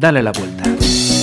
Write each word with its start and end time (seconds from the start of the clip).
Dale 0.00 0.22
la 0.22 0.30
vuelta. 0.32 1.19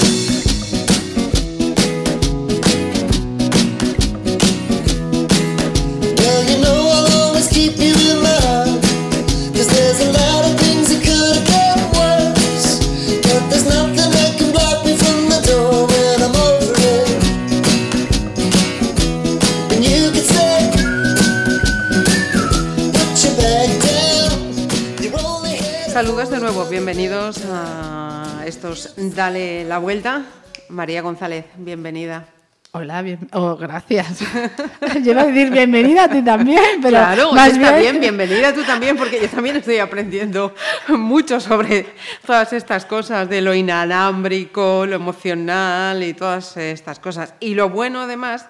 Dale 29.18 29.64
la 29.64 29.80
Vuelta. 29.80 30.22
María 30.70 31.02
González, 31.02 31.46
bienvenida. 31.56 32.28
Hola, 32.74 33.02
bien, 33.02 33.28
oh, 33.34 33.58
gracias. 33.58 34.20
Yo 35.04 35.12
iba 35.12 35.24
a 35.24 35.26
decir 35.26 35.50
bienvenida 35.50 36.04
a 36.04 36.08
ti 36.08 36.22
también, 36.22 36.80
pero 36.84 36.98
claro, 36.98 37.34
más 37.34 37.54
está 37.54 37.78
bien... 37.80 38.00
bien, 38.00 38.16
bienvenida 38.16 38.54
tú 38.54 38.62
también, 38.62 38.96
porque 38.96 39.20
yo 39.20 39.28
también 39.28 39.56
estoy 39.56 39.80
aprendiendo 39.80 40.54
mucho 40.90 41.40
sobre 41.40 41.88
todas 42.28 42.54
estas 42.54 42.86
cosas 42.86 43.28
de 43.28 43.42
lo 43.42 43.56
inalámbrico, 43.56 44.86
lo 44.86 44.98
emocional 44.98 46.04
y 46.04 46.14
todas 46.14 46.56
estas 46.56 47.00
cosas. 47.00 47.34
Y 47.40 47.56
lo 47.56 47.72
bueno 47.72 48.02
además 48.02 48.46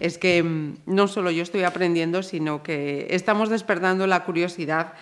es 0.00 0.18
que 0.18 0.42
mm, 0.42 0.78
no 0.86 1.06
solo 1.06 1.30
yo 1.30 1.44
estoy 1.44 1.62
aprendiendo, 1.62 2.24
sino 2.24 2.64
que 2.64 3.06
estamos 3.10 3.50
despertando 3.50 4.08
la 4.08 4.24
curiosidad 4.24 4.94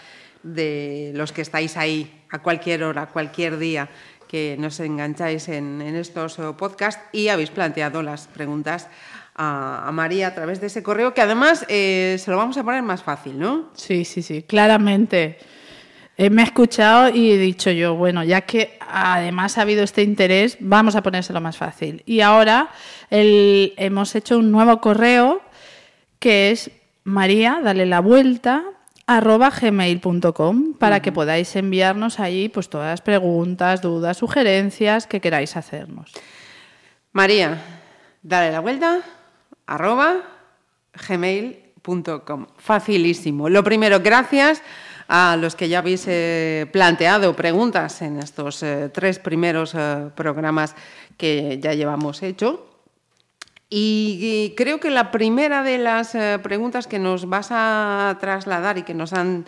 de 0.42 1.12
los 1.14 1.32
que 1.32 1.40
estáis 1.40 1.78
ahí 1.78 2.12
a 2.28 2.40
cualquier 2.40 2.84
hora, 2.84 3.06
cualquier 3.06 3.58
día 3.58 3.88
que 4.28 4.56
nos 4.58 4.80
engancháis 4.80 5.48
en, 5.48 5.80
estos 5.82 6.38
eh, 6.38 6.42
podcasts 6.56 7.02
y 7.12 7.28
habéis 7.28 7.50
planteado 7.50 8.02
las 8.02 8.26
preguntas 8.26 8.88
a, 9.34 9.90
María 9.92 10.28
a 10.28 10.34
través 10.34 10.60
de 10.60 10.68
ese 10.68 10.82
correo, 10.82 11.12
que 11.12 11.20
además 11.20 11.66
eh, 11.68 12.16
se 12.18 12.30
lo 12.30 12.36
vamos 12.36 12.56
a 12.56 12.64
poner 12.64 12.82
más 12.82 13.02
fácil, 13.02 13.38
¿no? 13.38 13.70
Sí, 13.74 14.04
sí, 14.04 14.22
sí, 14.22 14.42
claramente. 14.42 15.38
Eh, 16.16 16.30
me 16.30 16.42
he 16.42 16.44
escuchado 16.46 17.10
y 17.10 17.32
he 17.32 17.38
dicho 17.38 17.70
yo, 17.70 17.94
bueno, 17.94 18.24
ya 18.24 18.40
que 18.40 18.78
además 18.80 19.58
ha 19.58 19.62
habido 19.62 19.84
este 19.84 20.02
interés, 20.02 20.56
vamos 20.60 20.96
a 20.96 21.02
ponérselo 21.02 21.42
más 21.42 21.58
fácil. 21.58 22.02
Y 22.06 22.22
ahora 22.22 22.70
hemos 23.10 24.14
hecho 24.14 24.38
un 24.38 24.50
nuevo 24.50 24.80
correo 24.80 25.42
que 26.18 26.50
es 26.50 26.70
María, 27.04 27.60
dale 27.62 27.84
la 27.84 28.00
vuelta, 28.00 28.64
arroba 29.06 29.50
gmail.com 29.50 30.74
para 30.74 31.00
que 31.00 31.12
podáis 31.12 31.54
enviarnos 31.54 32.18
ahí 32.18 32.48
pues 32.48 32.68
todas 32.68 32.90
las 32.90 33.00
preguntas, 33.00 33.80
dudas, 33.80 34.16
sugerencias 34.16 35.06
que 35.06 35.20
queráis 35.20 35.56
hacernos. 35.56 36.12
María, 37.12 37.62
dale 38.22 38.50
la 38.50 38.60
vuelta, 38.60 39.00
arroba 39.66 40.22
gmail.com. 41.08 42.46
Facilísimo. 42.58 43.48
Lo 43.48 43.62
primero, 43.62 44.00
gracias 44.00 44.62
a 45.08 45.36
los 45.36 45.54
que 45.54 45.68
ya 45.68 45.78
habéis 45.78 46.04
eh, 46.08 46.66
planteado 46.72 47.34
preguntas 47.36 48.02
en 48.02 48.18
estos 48.18 48.62
eh, 48.64 48.90
tres 48.92 49.20
primeros 49.20 49.74
eh, 49.74 50.10
programas 50.16 50.74
que 51.16 51.60
ya 51.62 51.74
llevamos 51.74 52.22
hecho. 52.22 52.75
Y, 53.68 54.54
creo 54.56 54.78
que 54.78 54.90
la 54.90 55.10
primera 55.10 55.62
de 55.62 55.78
las 55.78 56.14
eh, 56.14 56.38
preguntas 56.40 56.86
que 56.86 57.00
nos 57.00 57.28
vas 57.28 57.48
a 57.50 58.16
trasladar 58.20 58.78
y 58.78 58.82
que 58.82 58.94
nos 58.94 59.12
han 59.12 59.46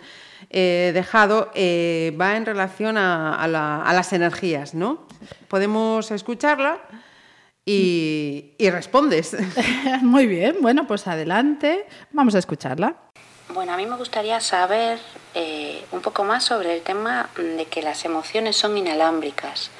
eh, 0.49 0.91
dejado 0.93 1.51
eh, 1.53 2.15
va 2.19 2.35
en 2.35 2.45
relación 2.45 2.97
a, 2.97 3.47
las 3.47 4.11
energías, 4.11 4.73
¿no? 4.73 5.07
Podemos 5.47 6.11
escucharla 6.11 6.81
y, 7.65 8.55
y 8.57 8.69
respondes. 8.69 9.37
Muy 10.01 10.27
bien, 10.27 10.57
bueno, 10.59 10.85
pues 10.85 11.07
adelante, 11.07 11.85
vamos 12.11 12.35
a 12.35 12.39
escucharla. 12.39 12.97
Bueno, 13.53 13.71
a 13.71 13.77
mí 13.77 13.85
me 13.85 13.95
gustaría 13.95 14.41
saber 14.41 14.99
un 15.91 16.01
poco 16.01 16.23
más 16.23 16.43
sobre 16.43 16.75
el 16.75 16.81
tema 16.81 17.29
de 17.37 17.65
que 17.65 17.81
las 17.81 18.03
emociones 18.03 18.57
son 18.57 18.77
inalámbricas. 18.77 19.71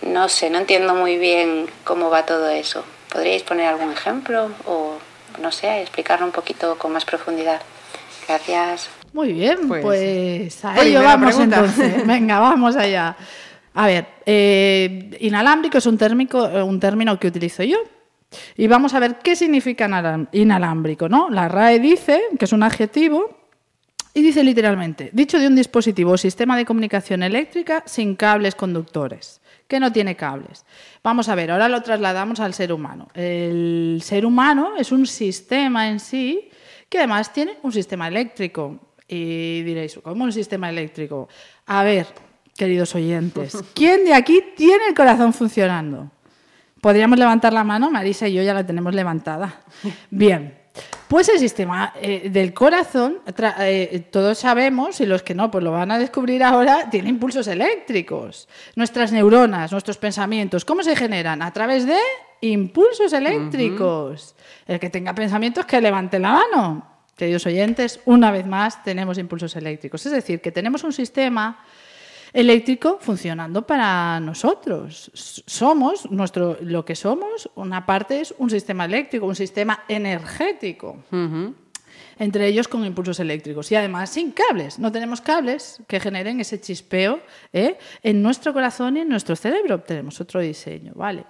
No 0.00 0.28
sé, 0.28 0.50
no 0.50 0.58
entiendo 0.58 0.94
muy 0.94 1.18
bien 1.18 1.68
cómo 1.84 2.10
va 2.10 2.26
todo 2.26 2.48
eso. 2.48 2.82
¿Podríais 3.12 3.42
poner 3.42 3.66
algún 3.66 3.92
ejemplo 3.92 4.50
o, 4.66 4.96
no 5.40 5.52
sé, 5.52 5.82
explicarlo 5.82 6.24
un 6.24 6.32
poquito 6.32 6.78
con 6.78 6.92
más 6.92 7.04
profundidad? 7.04 7.60
Gracias. 8.26 8.88
Muy 9.12 9.34
bien, 9.34 9.68
pues, 9.68 9.82
pues 9.82 10.64
a 10.64 10.82
ello 10.82 11.02
vamos 11.02 11.38
entonces. 11.38 12.06
Venga, 12.06 12.38
vamos 12.40 12.74
allá. 12.74 13.14
A 13.74 13.86
ver, 13.86 14.06
eh, 14.24 15.16
inalámbrico 15.20 15.76
es 15.76 15.84
un, 15.84 15.98
térmico, 15.98 16.42
un 16.42 16.80
término 16.80 17.18
que 17.18 17.26
utilizo 17.26 17.62
yo. 17.62 17.78
Y 18.56 18.66
vamos 18.66 18.94
a 18.94 18.98
ver 18.98 19.18
qué 19.18 19.36
significa 19.36 20.26
inalámbrico, 20.32 21.06
¿no? 21.10 21.28
La 21.28 21.48
RAE 21.48 21.80
dice 21.80 22.22
que 22.38 22.46
es 22.46 22.52
un 22.52 22.62
adjetivo 22.62 23.36
y 24.14 24.22
dice 24.22 24.42
literalmente, 24.42 25.10
dicho 25.12 25.38
de 25.38 25.48
un 25.48 25.54
dispositivo 25.54 26.12
o 26.12 26.16
sistema 26.16 26.56
de 26.56 26.64
comunicación 26.64 27.22
eléctrica 27.22 27.82
sin 27.84 28.16
cables 28.16 28.54
conductores 28.54 29.41
que 29.72 29.80
no 29.80 29.90
tiene 29.90 30.14
cables. 30.14 30.66
Vamos 31.02 31.30
a 31.30 31.34
ver, 31.34 31.50
ahora 31.50 31.66
lo 31.66 31.80
trasladamos 31.80 32.40
al 32.40 32.52
ser 32.52 32.74
humano. 32.74 33.08
El 33.14 34.02
ser 34.04 34.26
humano 34.26 34.76
es 34.76 34.92
un 34.92 35.06
sistema 35.06 35.88
en 35.88 35.98
sí 35.98 36.50
que 36.90 36.98
además 36.98 37.32
tiene 37.32 37.56
un 37.62 37.72
sistema 37.72 38.06
eléctrico. 38.06 38.78
Y 39.08 39.62
diréis, 39.62 39.98
¿cómo 40.04 40.24
un 40.24 40.32
sistema 40.32 40.68
eléctrico? 40.68 41.26
A 41.64 41.84
ver, 41.84 42.06
queridos 42.54 42.94
oyentes, 42.94 43.64
¿quién 43.74 44.04
de 44.04 44.12
aquí 44.12 44.44
tiene 44.54 44.88
el 44.90 44.94
corazón 44.94 45.32
funcionando? 45.32 46.10
¿Podríamos 46.82 47.18
levantar 47.18 47.54
la 47.54 47.64
mano? 47.64 47.90
Marisa 47.90 48.28
y 48.28 48.34
yo 48.34 48.42
ya 48.42 48.52
la 48.52 48.66
tenemos 48.66 48.94
levantada. 48.94 49.62
Bien, 50.10 50.54
pues 51.12 51.28
el 51.28 51.38
sistema 51.38 51.92
eh, 52.00 52.30
del 52.30 52.54
corazón, 52.54 53.18
eh, 53.58 54.02
todos 54.10 54.38
sabemos, 54.38 54.98
y 55.02 55.04
los 55.04 55.22
que 55.22 55.34
no, 55.34 55.50
pues 55.50 55.62
lo 55.62 55.70
van 55.70 55.90
a 55.90 55.98
descubrir 55.98 56.42
ahora, 56.42 56.88
tiene 56.88 57.10
impulsos 57.10 57.48
eléctricos. 57.48 58.48
Nuestras 58.76 59.12
neuronas, 59.12 59.72
nuestros 59.72 59.98
pensamientos, 59.98 60.64
¿cómo 60.64 60.82
se 60.82 60.96
generan? 60.96 61.42
A 61.42 61.52
través 61.52 61.86
de 61.86 61.98
impulsos 62.40 63.12
eléctricos. 63.12 64.34
El 64.66 64.80
que 64.80 64.88
tenga 64.88 65.14
pensamientos, 65.14 65.66
que 65.66 65.82
levante 65.82 66.18
la 66.18 66.32
mano. 66.32 66.86
Queridos 67.14 67.44
oyentes, 67.44 68.00
una 68.06 68.30
vez 68.30 68.46
más 68.46 68.82
tenemos 68.82 69.18
impulsos 69.18 69.54
eléctricos. 69.54 70.06
Es 70.06 70.12
decir, 70.12 70.40
que 70.40 70.50
tenemos 70.50 70.82
un 70.82 70.94
sistema 70.94 71.62
eléctrico 72.32 72.98
funcionando 73.00 73.66
para 73.66 74.18
nosotros. 74.20 75.10
Somos 75.46 76.10
nuestro, 76.10 76.56
lo 76.60 76.84
que 76.84 76.96
somos, 76.96 77.50
una 77.54 77.84
parte 77.84 78.20
es 78.20 78.34
un 78.38 78.50
sistema 78.50 78.86
eléctrico, 78.86 79.26
un 79.26 79.36
sistema 79.36 79.84
energético. 79.88 81.04
Entre 82.18 82.46
ellos 82.46 82.68
con 82.68 82.84
impulsos 82.84 83.20
eléctricos 83.20 83.70
y 83.72 83.74
además 83.74 84.10
sin 84.10 84.32
cables. 84.32 84.78
No 84.78 84.92
tenemos 84.92 85.20
cables 85.20 85.82
que 85.88 85.98
generen 85.98 86.40
ese 86.40 86.60
chispeo 86.60 87.20
¿eh? 87.52 87.78
en 88.02 88.22
nuestro 88.22 88.52
corazón 88.52 88.96
y 88.96 89.00
en 89.00 89.08
nuestro 89.08 89.34
cerebro. 89.34 89.80
Tenemos 89.80 90.20
otro 90.20 90.40
diseño, 90.40 90.92
¿vale? 90.94 91.24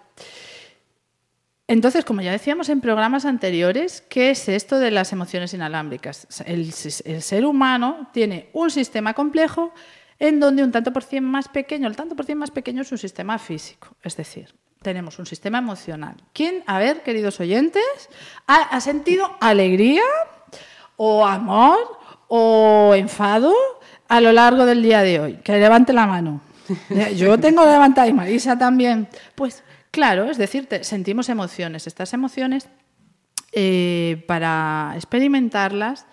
Entonces, 1.68 2.04
como 2.04 2.20
ya 2.20 2.32
decíamos 2.32 2.68
en 2.68 2.80
programas 2.80 3.24
anteriores, 3.24 4.02
¿qué 4.02 4.30
es 4.30 4.48
esto 4.48 4.78
de 4.78 4.90
las 4.90 5.12
emociones 5.12 5.54
inalámbricas? 5.54 6.26
el 6.44 6.72
ser 6.72 7.46
humano 7.46 8.10
tiene 8.12 8.50
un 8.52 8.70
sistema 8.70 9.14
complejo 9.14 9.72
en 10.22 10.38
donde 10.38 10.62
un 10.62 10.70
tanto 10.70 10.92
por 10.92 11.02
cien 11.02 11.24
más 11.24 11.48
pequeño, 11.48 11.88
el 11.88 11.96
tanto 11.96 12.14
por 12.14 12.24
cien 12.24 12.38
más 12.38 12.52
pequeño 12.52 12.82
es 12.82 12.92
un 12.92 12.98
sistema 12.98 13.40
físico, 13.40 13.88
es 14.04 14.16
decir, 14.16 14.54
tenemos 14.80 15.18
un 15.18 15.26
sistema 15.26 15.58
emocional. 15.58 16.14
¿Quién, 16.32 16.62
a 16.68 16.78
ver, 16.78 17.02
queridos 17.02 17.40
oyentes, 17.40 17.82
ha, 18.46 18.80
sentido 18.80 19.36
alegría 19.40 20.04
o 20.96 21.26
amor 21.26 21.98
o 22.28 22.94
enfado 22.94 23.52
a 24.06 24.20
lo 24.20 24.30
largo 24.30 24.64
del 24.64 24.84
día 24.84 25.02
de 25.02 25.18
hoy? 25.18 25.34
Que 25.42 25.58
levante 25.58 25.92
la 25.92 26.06
mano. 26.06 26.40
Yo 27.16 27.36
tengo 27.38 27.64
levantada 27.64 28.06
y 28.06 28.12
Marisa 28.12 28.56
también. 28.56 29.08
Pues 29.34 29.64
claro, 29.90 30.30
es 30.30 30.38
decir, 30.38 30.68
sentimos 30.82 31.30
emociones. 31.30 31.88
Estas 31.88 32.12
emociones, 32.12 32.68
eh, 33.50 34.22
para 34.28 34.92
experimentarlas, 34.94 36.06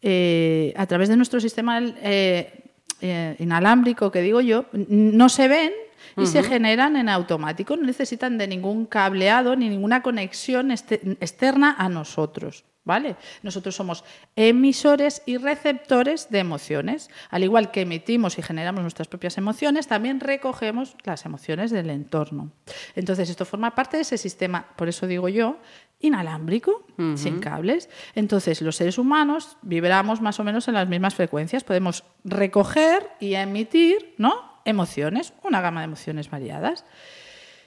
eh, 0.00 0.72
a 0.78 0.86
través 0.86 1.10
de 1.10 1.16
nuestro 1.18 1.40
sistema 1.40 1.78
eh, 1.82 2.69
eh, 3.00 3.36
inalámbrico 3.38 4.10
que 4.10 4.22
digo 4.22 4.40
yo, 4.40 4.66
no 4.72 5.28
se 5.28 5.48
ven 5.48 5.72
y 6.16 6.26
se 6.26 6.42
generan 6.42 6.96
en 6.96 7.08
automático, 7.08 7.76
no 7.76 7.84
necesitan 7.84 8.38
de 8.38 8.46
ningún 8.48 8.86
cableado 8.86 9.56
ni 9.56 9.68
ninguna 9.68 10.02
conexión 10.02 10.70
externa 10.70 11.74
a 11.78 11.88
nosotros. 11.88 12.64
¿Vale? 12.82 13.16
Nosotros 13.42 13.76
somos 13.76 14.04
emisores 14.36 15.22
y 15.26 15.36
receptores 15.36 16.30
de 16.30 16.38
emociones. 16.38 17.10
Al 17.28 17.44
igual 17.44 17.70
que 17.70 17.82
emitimos 17.82 18.38
y 18.38 18.42
generamos 18.42 18.80
nuestras 18.80 19.06
propias 19.06 19.36
emociones, 19.36 19.86
también 19.86 20.18
recogemos 20.18 20.96
las 21.04 21.26
emociones 21.26 21.70
del 21.70 21.90
entorno. 21.90 22.50
Entonces, 22.94 23.28
esto 23.28 23.44
forma 23.44 23.74
parte 23.74 23.98
de 23.98 24.02
ese 24.02 24.16
sistema, 24.16 24.66
por 24.76 24.88
eso 24.88 25.06
digo 25.06 25.28
yo, 25.28 25.58
inalámbrico, 26.00 26.86
sin 27.16 27.40
cables. 27.40 27.90
Entonces, 28.14 28.62
los 28.62 28.76
seres 28.76 28.96
humanos 28.96 29.58
vibramos 29.60 30.22
más 30.22 30.40
o 30.40 30.44
menos 30.44 30.66
en 30.66 30.74
las 30.74 30.88
mismas 30.88 31.14
frecuencias. 31.14 31.64
Podemos 31.64 32.04
recoger 32.24 33.10
y 33.20 33.34
emitir, 33.34 34.14
¿no? 34.16 34.50
emociones, 34.64 35.32
una 35.42 35.60
gama 35.60 35.80
de 35.80 35.86
emociones 35.86 36.30
variadas. 36.30 36.84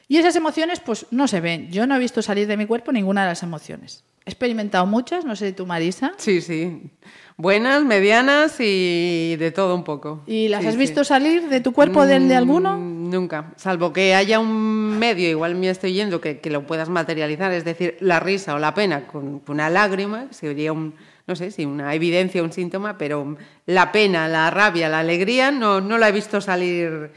Y 0.07 0.17
esas 0.17 0.35
emociones, 0.35 0.79
pues 0.79 1.07
no 1.11 1.27
se 1.27 1.41
ven. 1.41 1.71
Yo 1.71 1.87
no 1.87 1.95
he 1.95 1.99
visto 1.99 2.21
salir 2.21 2.47
de 2.47 2.57
mi 2.57 2.65
cuerpo 2.65 2.91
ninguna 2.91 3.21
de 3.21 3.29
las 3.29 3.43
emociones. 3.43 4.03
He 4.25 4.29
experimentado 4.29 4.85
muchas, 4.85 5.25
no 5.25 5.35
sé 5.35 5.51
tú, 5.51 5.65
Marisa. 5.65 6.13
Sí, 6.17 6.41
sí. 6.41 6.91
Buenas, 7.35 7.83
medianas 7.83 8.55
y 8.59 9.35
de 9.37 9.51
todo 9.51 9.75
un 9.75 9.83
poco. 9.83 10.23
¿Y 10.27 10.47
las 10.47 10.65
has 10.65 10.77
visto 10.77 11.03
salir 11.03 11.49
de 11.49 11.59
tu 11.59 11.73
cuerpo 11.73 12.05
del 12.05 12.29
de 12.29 12.35
alguno? 12.35 12.77
Mm, 12.77 13.09
nunca. 13.09 13.53
Salvo 13.57 13.91
que 13.91 14.15
haya 14.15 14.39
un 14.39 14.97
medio, 14.97 15.29
igual 15.29 15.55
me 15.55 15.69
estoy 15.69 15.93
yendo, 15.93 16.21
que, 16.21 16.39
lo 16.45 16.65
puedas 16.65 16.89
materializar, 16.89 17.51
es 17.51 17.65
decir, 17.65 17.97
la 17.99 18.19
risa 18.19 18.53
o 18.55 18.59
la 18.59 18.73
pena 18.73 19.07
con, 19.07 19.41
una 19.47 19.69
lágrima, 19.69 20.27
sería 20.31 20.71
un, 20.71 20.93
no 21.27 21.35
sé 21.35 21.51
si 21.51 21.65
una 21.65 21.93
evidencia, 21.95 22.43
un 22.43 22.53
síntoma, 22.53 22.97
pero 22.97 23.35
la 23.65 23.91
pena, 23.91 24.27
la 24.27 24.49
rabia, 24.51 24.87
la 24.87 24.99
alegría 24.99 25.51
no, 25.51 25.81
no 25.81 25.97
la 25.97 26.09
he 26.09 26.11
visto 26.11 26.39
salir 26.39 27.11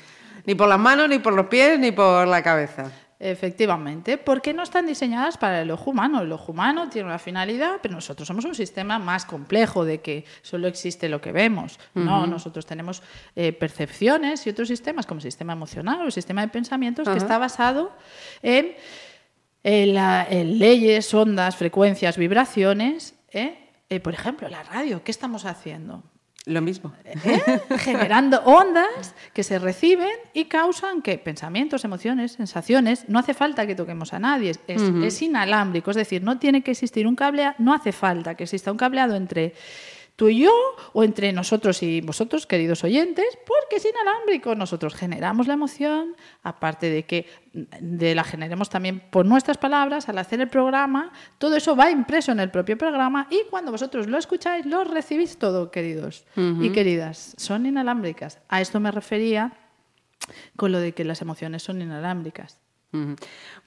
ni 0.47 0.55
por 0.55 0.69
las 0.69 0.79
manos, 0.79 1.08
ni 1.08 1.19
por 1.19 1.35
los 1.35 1.47
pies, 1.47 1.79
ni 1.79 1.93
por 1.93 2.26
la 2.26 2.43
cabeza. 2.43 2.91
Efectivamente, 3.19 4.19
porque 4.19 4.53
no 4.53 4.63
están 4.63 4.87
diseñadas 4.87 5.39
para 5.39 5.63
el 5.63 5.71
ojo 5.71 5.91
humano. 5.91 6.21
El 6.21 6.31
ojo 6.33 6.53
humano 6.53 6.91
tiene 6.91 7.09
una 7.09 7.19
finalidad, 7.19 7.79
pero 7.81 7.95
nosotros 7.95 8.29
somos 8.29 8.45
un 8.45 8.55
sistema 8.55 8.99
más 8.99 9.25
complejo 9.25 9.87
de 9.87 10.03
que 10.03 10.27
solo 10.43 10.69
existe 10.69 11.09
lo 11.09 11.23
que 11.23 11.33
vemos. 11.33 11.79
No, 11.95 12.27
nosotros 12.27 12.67
tenemos 12.67 13.03
eh, 13.35 13.55
percepciones 13.55 14.47
y 14.47 14.51
otros 14.51 14.69
sistemas, 14.69 15.07
como 15.07 15.19
el 15.19 15.23
sistema 15.23 15.55
emocional 15.55 16.03
o 16.03 16.05
el 16.05 16.13
sistema 16.13 16.43
de 16.43 16.49
pensamientos, 16.49 17.09
que 17.09 17.17
está 17.17 17.39
basado 17.39 17.97
en, 18.43 18.75
leyes, 19.63 21.15
ondas, 21.15 21.57
frecuencias, 21.57 22.19
vibraciones. 22.19 23.15
¿eh? 23.31 23.71
Eh, 23.89 24.01
por 24.01 24.13
ejemplo, 24.13 24.47
la 24.51 24.63
radio, 24.63 25.03
¿qué 25.03 25.11
estamos 25.11 25.47
haciendo? 25.47 26.03
Lo 26.46 26.62
mismo. 26.62 26.93
¿Eh? 27.04 27.60
Generando 27.78 28.40
ondas 28.44 29.14
que 29.32 29.43
se 29.43 29.58
reciben 29.58 30.14
y 30.32 30.44
causan 30.44 31.02
que 31.02 31.19
pensamientos, 31.19 31.84
emociones, 31.84 32.32
sensaciones, 32.32 33.08
no 33.08 33.19
hace 33.19 33.34
falta 33.34 33.66
que 33.66 33.75
toquemos 33.75 34.14
a 34.14 34.20
nadie, 34.20 34.50
es, 34.50 34.58
es 34.81 35.22
inalámbrico, 35.22 35.90
es 35.90 35.96
decir, 35.96 36.22
no 36.22 36.38
tiene 36.38 36.62
que 36.62 36.70
existir 36.70 37.08
un 37.08 37.16
cableado, 37.16 37.56
no 37.58 37.75
hace 37.75 37.90
falta 37.90 38.37
que 38.37 38.44
exista 38.44 38.70
un 38.70 38.78
cableado 38.78 39.16
entre 39.16 39.54
tú 40.17 40.29
y 40.29 40.41
yo, 40.41 40.53
o 40.95 41.05
entre 41.05 41.33
nosotros 41.33 41.83
y 41.83 42.01
vosotros, 42.01 42.47
queridos 42.47 42.83
oyentes, 42.85 43.27
porque 43.47 43.77
es 43.77 43.87
inalámbrico. 43.87 44.55
Nosotros 44.55 44.95
generamos 44.95 45.47
la 45.47 45.55
emoción, 45.55 46.17
aparte 46.43 46.91
de 46.91 47.05
que 47.05 47.27
de 47.81 48.15
la 48.15 48.25
generemos 48.25 48.69
también 48.69 49.01
por 49.11 49.25
nuestras 49.27 49.59
palabras, 49.59 50.09
al 50.09 50.19
hacer 50.19 50.41
el 50.41 50.49
programa, 50.49 51.13
todo 51.39 51.57
eso 51.57 51.77
va 51.77 51.91
impreso 51.91 52.33
en 52.33 52.41
el 52.41 52.51
propio 52.51 52.77
programa 52.77 53.29
y 53.31 53.49
cuando 53.51 53.73
vosotros 53.73 54.07
lo 54.09 54.19
escucháis, 54.19 54.67
lo 54.67 54.85
recibís 54.85 55.39
todo, 55.39 55.71
queridos 55.71 56.25
y 56.37 56.71
queridas. 56.71 57.35
Son 57.37 57.67
inalámbricas. 57.67 58.41
A 58.49 58.61
esto 58.61 58.81
me 58.81 58.91
refería 58.91 59.53
con 60.57 60.73
lo 60.73 60.81
de 60.81 60.93
que 60.93 61.05
las 61.05 61.23
emociones 61.23 61.63
son 61.63 61.81
inalámbricas. 61.81 62.59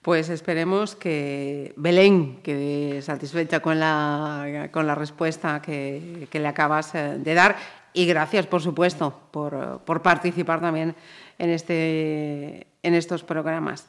Pues 0.01 0.29
esperemos 0.29 0.95
que 0.95 1.73
Belén 1.75 2.41
quede 2.41 3.01
satisfecha 3.01 3.59
con 3.59 3.79
la, 3.79 4.69
con 4.71 4.87
la 4.87 4.95
respuesta 4.95 5.61
que, 5.61 6.27
le 6.31 6.47
acabas 6.47 6.95
eh, 6.95 7.17
de 7.17 7.33
dar 7.33 7.57
y 7.93 8.05
gracias, 8.05 8.47
por 8.47 8.61
supuesto, 8.61 9.13
por, 9.31 9.81
por 9.85 10.01
participar 10.01 10.61
también 10.61 10.95
en, 11.37 11.49
este, 11.49 12.67
en 12.81 12.93
estos 12.93 13.23
programas. 13.23 13.87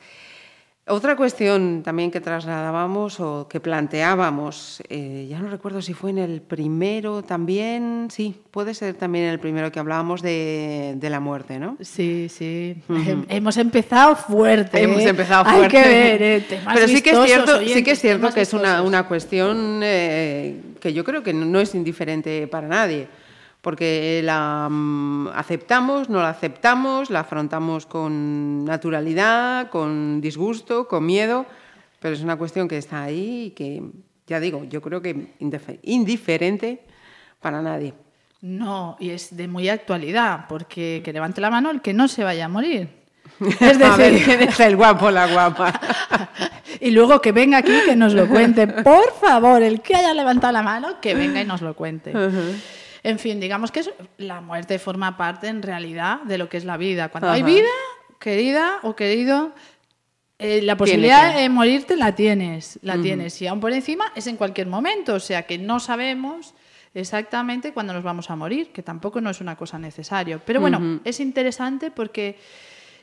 Otra 0.91 1.15
cuestión 1.17 1.83
también 1.85 2.11
que 2.11 2.21
trasladábamos 2.21 3.21
o 3.21 3.47
que 3.49 3.61
planteábamos, 3.61 4.83
eh, 4.89 5.27
ya 5.31 5.39
no 5.39 5.49
recuerdo 5.49 5.81
si 5.81 5.95
fue 5.95 6.11
en 6.11 6.19
el 6.19 6.43
primero 6.43 7.23
también, 7.23 8.09
sí, 8.11 8.35
puede 8.51 8.75
ser 8.75 8.95
también 8.95 9.27
en 9.27 9.31
el 9.31 9.39
primero 9.39 9.71
que 9.71 9.79
hablábamos 9.79 10.21
de, 10.21 10.99
la 11.01 11.21
muerte, 11.21 11.59
¿no? 11.59 11.77
Sí, 11.81 12.29
sí. 12.29 12.77
Hemos 13.29 13.57
empezado 13.57 14.17
fuerte. 14.17 14.83
Hemos 14.83 15.03
¿eh? 15.03 15.09
empezado 15.09 15.45
fuerte. 15.45 15.79
Hay 15.79 15.85
que 15.85 15.89
ver, 15.89 16.23
¿eh? 16.23 16.45
Pero 16.75 16.89
sí 16.89 17.03
que 17.03 17.11
es 17.11 17.25
cierto, 17.25 17.61
sí 17.61 17.83
que, 17.83 17.93
es, 17.93 18.01
cierto 18.01 18.33
que 18.33 18.41
es 18.41 18.53
una, 18.53 18.83
una 18.83 19.07
cuestión 19.07 19.81
eh, 19.83 20.61
que 20.81 20.93
yo 20.93 21.05
creo 21.05 21.23
que 21.23 21.33
no 21.33 21.61
es 21.61 21.75
indiferente 21.75 22.49
para 22.49 22.67
nadie 22.67 23.09
porque 23.61 24.21
la 24.25 24.69
mm, 24.71 25.29
aceptamos, 25.35 26.09
no 26.09 26.23
la 26.23 26.31
aceptamos, 26.31 27.11
la 27.11 27.21
afrontamos 27.21 27.87
con 27.87 28.65
naturalidad, 28.65 29.69
con 29.71 30.21
disgusto, 30.21 30.89
con 30.89 31.05
miedo, 31.05 31.47
pero 31.99 32.15
es 32.15 32.23
una 32.23 32.37
cuestión 32.37 32.69
que 32.69 32.79
está 32.79 33.03
ahí 33.03 33.47
y 33.47 33.51
que, 33.51 33.83
ya 34.27 34.41
digo, 34.41 34.65
yo 34.65 34.81
creo 34.81 35.03
que 35.03 35.35
indiferente 35.83 36.81
para 37.41 37.61
nadie. 37.61 37.95
No, 38.41 38.97
y 38.99 39.11
es 39.11 39.37
de 39.37 39.49
muy 39.49 39.69
actualidad, 39.69 40.47
porque 40.49 41.03
que 41.05 41.13
levante 41.13 41.43
la 41.43 41.51
mano 41.51 41.71
el 41.71 41.83
que 41.83 41.93
no 41.93 42.09
se 42.09 42.25
vaya 42.25 42.47
a 42.47 42.49
morir. 42.49 42.89
Es 43.61 43.79
decir, 43.79 44.25
¿quién 44.25 44.43
es 44.43 44.59
el 44.61 44.77
guapo 44.77 45.11
la 45.11 45.27
guapa? 45.27 45.79
y 46.81 46.91
luego 46.91 47.21
que 47.21 47.33
venga 47.33 47.59
aquí 47.59 47.73
que 47.85 47.97
nos 47.97 48.15
lo 48.15 48.27
cuente. 48.27 48.67
Por 48.67 49.13
favor, 49.21 49.63
el 49.63 49.83
que 49.83 49.95
haya 49.95 50.15
levantado 50.15 50.55
la 50.55 50.63
mano, 50.63 51.01
que 51.03 51.15
venga 51.15 51.43
y 51.43 51.45
nos 51.45 51.61
lo 51.61 51.75
cuente. 51.75 52.13
En 53.03 53.19
fin, 53.19 53.41
digamos 53.41 53.73
que 53.73 53.83
la 54.19 54.41
muerte 54.41 54.79
forma 54.79 55.17
parte 55.17 55.49
en 55.49 55.63
realidad 55.63 56.21
de 56.23 56.39
lo 56.39 56.49
que 56.49 56.57
es 56.57 56.65
la 56.65 56.77
vida. 56.77 57.09
Cuando 57.09 57.31
hay 57.31 57.43
vida, 57.43 57.69
querida 58.19 58.79
o 58.83 58.95
querido, 58.95 59.53
eh, 60.39 60.63
la 60.63 60.77
posibilidad 60.77 61.35
de 61.35 61.49
morirte 61.49 61.97
la 61.97 62.15
tienes, 62.15 62.79
la 62.83 63.01
tienes. 63.01 63.41
Y 63.43 63.47
aún 63.47 63.61
por 63.61 63.73
encima 63.73 64.13
es 64.15 64.27
en 64.27 64.37
cualquier 64.37 64.67
momento, 64.67 65.15
o 65.15 65.21
sea 65.21 65.43
que 65.43 65.59
no 65.59 65.81
sabemos 65.81 66.55
exactamente 66.95 67.73
cuándo 67.73 67.93
nos 67.93 68.03
vamos 68.03 68.31
a 68.31 68.37
morir, 68.37 68.73
que 68.73 68.83
tampoco 68.83 69.21
no 69.21 69.31
es 69.31 69.41
una 69.41 69.57
cosa 69.57 69.79
necesaria. 69.79 70.39
Pero 70.39 70.61
bueno, 70.61 71.01
es 71.05 71.21
interesante 71.21 71.91
porque 71.91 72.39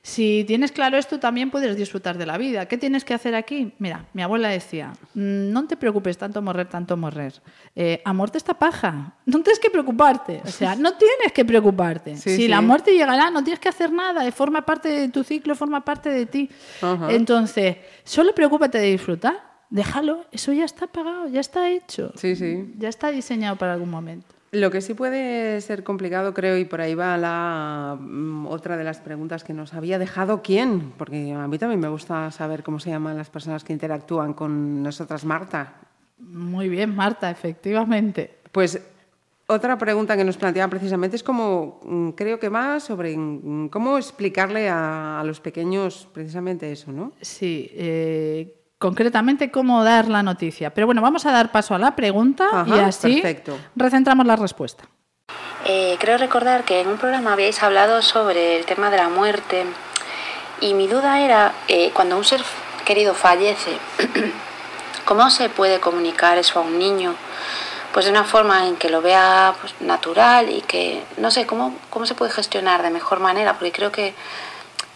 si 0.07 0.45
tienes 0.47 0.71
claro 0.71 0.97
esto, 0.97 1.19
también 1.19 1.51
puedes 1.51 1.75
disfrutar 1.75 2.17
de 2.17 2.25
la 2.25 2.37
vida. 2.37 2.65
¿Qué 2.65 2.77
tienes 2.77 3.03
que 3.03 3.13
hacer 3.13 3.35
aquí? 3.35 3.73
Mira, 3.77 4.05
mi 4.13 4.21
abuela 4.21 4.47
decía, 4.47 4.93
mm, 5.15 5.51
no 5.51 5.67
te 5.67 5.75
preocupes 5.75 6.17
tanto 6.17 6.41
morrer, 6.41 6.69
tanto 6.69 6.95
morrer. 6.95 7.33
Eh, 7.75 8.01
a 8.05 8.13
muerte 8.13 8.37
esta 8.37 8.53
paja. 8.53 9.15
No 9.25 9.43
tienes 9.43 9.59
que 9.59 9.69
preocuparte. 9.69 10.41
O 10.45 10.47
sea, 10.47 10.75
no 10.77 10.93
tienes 10.93 11.33
que 11.33 11.43
preocuparte. 11.43 12.15
si 12.15 12.47
la 12.47 12.61
muerte 12.61 12.93
llegará, 12.93 13.29
no 13.29 13.43
tienes 13.43 13.59
que 13.59 13.67
hacer 13.67 13.91
nada. 13.91 14.25
Eh, 14.25 14.31
forma 14.31 14.65
parte 14.65 14.87
de 14.87 15.09
tu 15.09 15.25
ciclo, 15.25 15.53
forma 15.55 15.83
parte 15.83 16.09
de 16.09 16.25
ti. 16.25 16.49
Entonces, 17.09 17.75
solo 18.05 18.33
preocúpate 18.33 18.77
de 18.77 18.91
disfrutar. 18.91 19.43
Déjalo. 19.69 20.25
Eso 20.31 20.53
ya 20.53 20.63
está 20.63 20.87
pagado, 20.87 21.27
ya 21.27 21.41
está 21.41 21.69
hecho. 21.69 22.13
Sí, 22.15 22.37
sí. 22.37 22.73
Ya 22.77 22.87
está 22.87 23.11
diseñado 23.11 23.57
para 23.57 23.73
algún 23.73 23.89
momento. 23.89 24.36
Lo 24.51 24.71
que 24.71 24.79
sí 24.79 24.93
puede 24.93 25.59
ser 25.59 25.83
complicado, 25.83 26.33
creo, 26.33 26.57
y 26.57 26.63
por 26.63 26.79
ahí 26.79 26.95
va 26.95 27.17
la 27.17 27.97
mm, 27.99 28.47
otra 28.47 28.77
de 28.77 28.85
las 28.85 28.99
preguntas 28.99 29.43
que 29.43 29.53
nos 29.53 29.73
había 29.73 29.99
dejado 29.99 30.41
quién, 30.41 30.93
porque 30.97 31.33
a 31.33 31.47
mí 31.47 31.57
también 31.57 31.81
me 31.81 31.89
gusta 31.89 32.31
saber 32.31 32.63
cómo 32.63 32.79
se 32.79 32.89
llaman 32.89 33.17
las 33.17 33.29
personas 33.29 33.63
que 33.63 33.73
interactúan 33.73 34.33
con 34.33 34.81
nosotras, 34.81 35.25
Marta. 35.25 35.75
Muy 36.19 36.69
bien, 36.69 36.95
Marta, 36.95 37.29
efectivamente. 37.29 38.37
Pues 38.51 38.81
otra 39.47 39.77
pregunta 39.77 40.15
que 40.15 40.23
nos 40.23 40.37
planteaban 40.37 40.69
precisamente 40.69 41.15
es 41.15 41.23
cómo, 41.23 41.79
mm, 41.83 42.09
creo 42.11 42.39
que 42.39 42.49
va 42.49 42.79
sobre 42.79 43.17
mm, 43.17 43.69
cómo 43.69 43.97
explicarle 43.97 44.69
a, 44.69 45.21
los 45.25 45.39
pequeños 45.39 46.07
precisamente 46.13 46.71
eso, 46.71 46.91
¿no? 46.91 47.11
Sí, 47.21 47.69
eh, 47.73 48.55
concretamente 48.77 49.51
cómo 49.51 49.83
dar 49.83 50.07
la 50.07 50.23
noticia. 50.23 50.73
Pero 50.73 50.87
bueno, 50.87 51.01
vamos 51.01 51.25
a 51.25 51.31
dar 51.31 51.51
paso 51.51 51.75
a 51.75 51.79
la 51.79 51.95
pregunta 51.95 52.65
y 52.67 52.79
así 52.79 53.23
recentramos 53.75 54.25
la 54.25 54.35
respuesta. 54.35 54.83
Eh, 55.65 55.97
creo 55.99 56.17
recordar 56.17 56.63
que 56.63 56.81
en 56.81 56.87
un 56.87 56.97
programa 56.97 57.33
habíais 57.33 57.61
hablado 57.61 58.01
sobre 58.01 58.57
el 58.57 58.65
tema 58.65 58.89
de 58.89 58.97
la 58.97 59.09
muerte 59.09 59.65
y 60.61 60.73
mi 60.73 60.87
duda 60.87 61.19
era, 61.19 61.53
eh, 61.67 61.91
cuando 61.93 62.17
un 62.17 62.23
ser 62.23 62.41
querido 62.85 63.13
fallece, 63.13 63.77
¿cómo 65.05 65.29
se 65.29 65.49
puede 65.49 65.79
comunicar 65.79 66.37
eso 66.37 66.59
a 66.59 66.61
un 66.61 66.79
niño? 66.79 67.15
Pues 67.91 68.05
de 68.05 68.11
una 68.11 68.23
forma 68.23 68.67
en 68.67 68.75
que 68.77 68.89
lo 68.89 69.01
vea 69.01 69.55
pues, 69.59 69.73
natural 69.81 70.49
y 70.49 70.61
que, 70.61 71.03
no 71.17 71.31
sé, 71.31 71.45
¿cómo, 71.45 71.75
cómo 71.89 72.05
se 72.05 72.15
puede 72.15 72.31
gestionar 72.31 72.81
de 72.83 72.91
mejor 72.91 73.19
manera, 73.19 73.53
porque 73.53 73.71
creo 73.71 73.91
que 73.91 74.13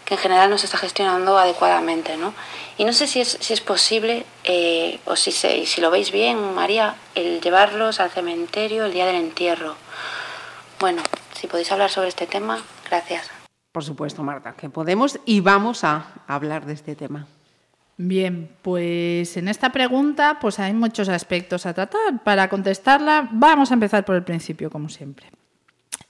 que 0.04 0.14
en 0.14 0.20
general 0.20 0.50
no 0.50 0.58
se 0.58 0.66
está 0.66 0.78
gestionando 0.78 1.38
adecuadamente. 1.38 2.16
¿no? 2.16 2.34
Y 2.82 2.84
no 2.84 2.92
sé 2.92 3.06
si 3.06 3.20
es, 3.20 3.38
si 3.40 3.52
es 3.52 3.60
posible, 3.60 4.26
eh, 4.42 4.98
o 5.04 5.14
si, 5.14 5.30
si 5.30 5.80
lo 5.80 5.92
veis 5.92 6.10
bien, 6.10 6.52
María, 6.52 6.96
el 7.14 7.40
llevarlos 7.40 8.00
al 8.00 8.10
cementerio 8.10 8.86
el 8.86 8.92
día 8.92 9.06
del 9.06 9.14
entierro. 9.14 9.76
Bueno, 10.80 11.00
si 11.32 11.46
podéis 11.46 11.70
hablar 11.70 11.90
sobre 11.90 12.08
este 12.08 12.26
tema, 12.26 12.60
gracias. 12.90 13.30
Por 13.70 13.84
supuesto, 13.84 14.24
Marta, 14.24 14.56
que 14.56 14.68
podemos 14.68 15.20
y 15.24 15.38
vamos 15.38 15.84
a 15.84 16.24
hablar 16.26 16.66
de 16.66 16.72
este 16.72 16.96
tema. 16.96 17.28
Bien, 17.98 18.50
pues 18.62 19.36
en 19.36 19.46
esta 19.46 19.70
pregunta 19.70 20.38
pues 20.40 20.58
hay 20.58 20.72
muchos 20.72 21.08
aspectos 21.08 21.66
a 21.66 21.74
tratar. 21.74 22.24
Para 22.24 22.48
contestarla 22.48 23.28
vamos 23.30 23.70
a 23.70 23.74
empezar 23.74 24.04
por 24.04 24.16
el 24.16 24.24
principio, 24.24 24.70
como 24.70 24.88
siempre. 24.88 25.30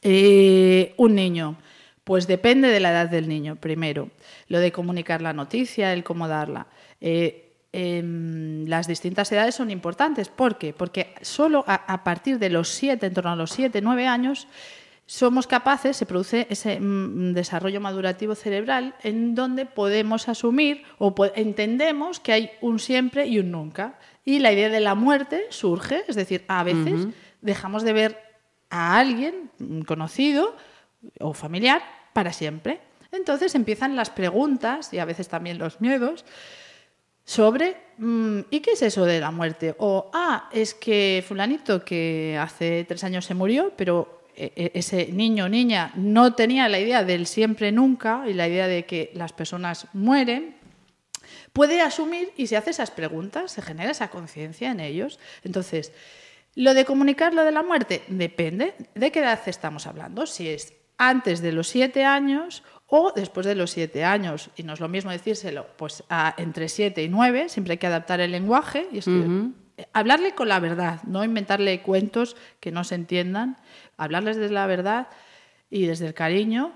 Eh, 0.01 0.95
un 0.97 1.17
niño 1.17 1.59
pues 2.05 2.27
depende 2.27 2.69
de 2.69 2.81
la 2.81 2.91
edad 2.91 3.09
del 3.09 3.29
niño, 3.29 3.57
primero. 3.57 4.11
Lo 4.49 4.59
de 4.59 4.73
comunicar 4.73 5.23
la 5.23 5.33
noticia, 5.33 5.93
el 5.93 6.03
cómo 6.03 6.27
darla. 6.27 6.67
Eh, 7.01 7.53
em, 7.73 8.67
las 8.67 8.87
distintas 8.87 9.31
edades 9.31 9.55
son 9.55 9.71
importantes. 9.71 10.29
¿Por 10.29 10.59
qué? 10.59 10.73
Porque 10.73 11.15
solo 11.23 11.65
a, 11.67 12.05
partir 12.05 12.39
de 12.39 12.51
los 12.51 12.69
siete, 12.69 13.07
en 13.07 13.15
torno 13.15 13.31
a 13.31 13.37
los 13.37 13.51
siete, 13.51 13.81
nueve 13.81 14.07
años, 14.07 14.49
somos 15.07 15.47
capaces, 15.47 15.97
se 15.97 16.07
produce 16.07 16.47
ese 16.51 16.81
mm, 16.81 17.35
desarrollo 17.35 17.81
madurativo 17.81 18.35
cerebral 18.35 18.95
en 19.03 19.35
donde 19.35 19.67
podemos 19.67 20.29
asumir 20.29 20.83
o 20.99 21.15
entendemos 21.37 22.19
que 22.19 22.33
hay 22.33 22.51
un 22.61 22.79
siempre 22.79 23.27
y 23.27 23.39
un 23.39 23.51
nunca. 23.53 23.99
Y 24.25 24.41
la 24.41 24.53
idea 24.53 24.69
de 24.69 24.81
la 24.81 24.95
muerte 24.95 25.45
surge, 25.51 26.03
es 26.09 26.17
decir, 26.17 26.45
a 26.49 26.63
veces 26.65 27.09
dejamos 27.41 27.83
de 27.85 27.93
ver 27.93 28.19
a 28.71 28.99
alguien 28.99 29.51
conocido 29.87 30.57
o 31.21 31.35
familiar 31.35 31.83
para 32.13 32.33
siempre. 32.33 32.81
Entonces 33.11 33.55
empiezan 33.55 33.97
las 33.97 34.11
preguntas 34.11 34.93
y 34.93 34.99
a 34.99 35.05
veces 35.05 35.29
también 35.29 35.59
los 35.59 35.81
miedos 35.81 36.25
sobre 37.25 37.77
mm, 37.99 38.41
¿y 38.51 38.61
qué 38.61 38.73
es 38.73 38.83
eso 38.83 39.05
de 39.05 39.21
la 39.21 39.31
muerte? 39.31 39.75
O, 39.79 40.11
ah, 40.13 40.49
es 40.53 40.75
que 40.75 41.25
fulanito 41.27 41.85
que 41.85 42.39
hace 42.41 42.85
tres 42.85 43.05
años 43.05 43.25
se 43.25 43.35
murió, 43.35 43.73
pero 43.77 44.23
e, 44.35 44.53
e, 44.57 44.73
ese 44.75 45.13
niño 45.13 45.45
o 45.45 45.49
niña 45.49 45.93
no 45.95 46.35
tenía 46.35 46.69
la 46.69 46.81
idea 46.81 47.05
del 47.05 47.27
siempre 47.27 47.71
nunca 47.71 48.25
y 48.27 48.33
la 48.33 48.49
idea 48.49 48.67
de 48.67 48.87
que 48.87 49.11
las 49.15 49.33
personas 49.33 49.87
mueren, 49.93 50.57
puede 51.53 51.81
asumir 51.83 52.33
y 52.37 52.47
se 52.47 52.57
hace 52.57 52.71
esas 52.71 52.91
preguntas, 52.91 53.53
se 53.53 53.63
genera 53.63 53.91
esa 53.91 54.09
conciencia 54.09 54.71
en 54.71 54.81
ellos. 54.81 55.21
Entonces, 55.45 55.93
lo 56.55 56.75
de 56.75 56.85
comunicar 56.85 57.35
lo 57.35 57.45
de 57.45 57.53
la 57.53 57.63
muerte 57.63 58.03
depende 58.09 58.75
de 58.95 59.13
qué 59.13 59.21
edad 59.21 59.41
estamos 59.47 59.87
hablando, 59.87 60.27
si 60.27 60.49
es 60.49 60.73
antes 61.03 61.43
de 61.43 61.51
los 61.51 61.67
siete 61.67 62.05
años 62.05 62.63
o 62.87 63.13
después 63.15 63.45
de 63.45 63.57
los 63.57 63.73
siete 63.73 64.05
años. 64.05 64.51
Y 64.57 64.63
no 64.63 64.73
es 64.73 64.81
lo 64.81 64.89
mismo 64.89 65.11
decírselo 65.11 65.67
pues 65.77 66.05
a 66.09 66.35
entre 66.37 66.69
siete 66.69 67.03
y 67.03 67.09
nueve, 67.09 67.49
siempre 67.49 67.73
hay 67.73 67.79
que 67.79 67.89
adaptar 67.89 68.21
el 68.21 68.31
lenguaje 68.31 68.87
y 68.93 69.01
hablarle 69.93 70.35
con 70.37 70.49
la 70.49 70.61
verdad, 70.61 71.03
no 71.03 71.25
inventarle 71.25 71.83
cuentos 71.83 72.37
que 72.61 72.71
no 72.71 72.85
se 72.85 72.95
entiendan, 72.95 73.57
hablarles 73.97 74.37
desde 74.37 74.55
la 74.55 74.67
verdad 74.67 75.09
y 75.71 75.87
desde 75.87 76.07
el 76.07 76.15
cariño, 76.15 76.73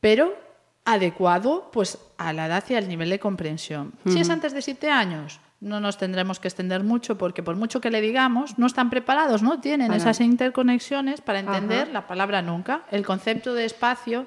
pero 0.00 0.36
adecuado 0.84 1.70
pues 1.72 1.98
a 2.18 2.34
la 2.34 2.46
edad 2.46 2.64
y 2.68 2.74
al 2.74 2.86
nivel 2.86 3.08
de 3.08 3.18
comprensión. 3.18 3.94
Si 4.06 4.20
es 4.20 4.28
antes 4.28 4.52
de 4.52 4.60
siete 4.60 4.90
años, 4.90 5.40
no 5.60 5.78
nos 5.78 5.98
tendremos 5.98 6.40
que 6.40 6.48
extender 6.48 6.82
mucho 6.82 7.18
porque 7.18 7.42
por 7.42 7.56
mucho 7.56 7.80
que 7.80 7.90
le 7.90 8.00
digamos, 8.00 8.58
no 8.58 8.66
están 8.66 8.88
preparados, 8.90 9.42
no 9.42 9.60
tienen 9.60 9.92
esas 9.92 10.20
interconexiones 10.20 11.20
para 11.20 11.40
entender 11.40 11.88
la 11.88 12.06
palabra 12.06 12.40
nunca. 12.40 12.82
El 12.90 13.04
concepto 13.04 13.52
de 13.54 13.66
espacio 13.66 14.26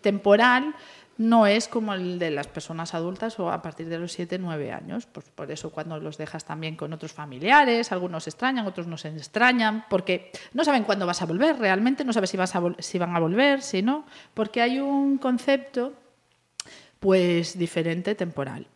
temporal 0.00 0.74
no 1.16 1.46
es 1.46 1.68
como 1.68 1.94
el 1.94 2.18
de 2.18 2.32
las 2.32 2.48
personas 2.48 2.92
adultas 2.92 3.38
o 3.38 3.50
a 3.50 3.62
partir 3.62 3.88
de 3.88 3.98
los 3.98 4.12
7, 4.12 4.36
9 4.38 4.72
años. 4.72 5.06
Pues 5.06 5.30
por 5.30 5.50
eso 5.52 5.70
cuando 5.70 5.98
los 6.00 6.18
dejas 6.18 6.44
también 6.44 6.74
con 6.74 6.92
otros 6.92 7.12
familiares, 7.12 7.92
algunos 7.92 8.26
extrañan, 8.26 8.66
otros 8.66 8.88
no 8.88 8.96
se 8.96 9.08
extrañan, 9.08 9.84
porque 9.88 10.32
no 10.54 10.64
saben 10.64 10.82
cuándo 10.82 11.06
vas 11.06 11.22
a 11.22 11.26
volver 11.26 11.58
realmente, 11.58 12.04
no 12.04 12.12
sabes 12.12 12.30
si, 12.30 12.36
vas 12.36 12.56
a 12.56 12.62
si 12.80 12.98
van 12.98 13.14
a 13.14 13.20
volver, 13.20 13.62
si 13.62 13.80
no, 13.82 14.06
porque 14.34 14.60
hay 14.60 14.80
un 14.80 15.18
concepto 15.18 15.92
pues 16.98 17.56
diferente 17.56 18.16
temporal. 18.16 18.66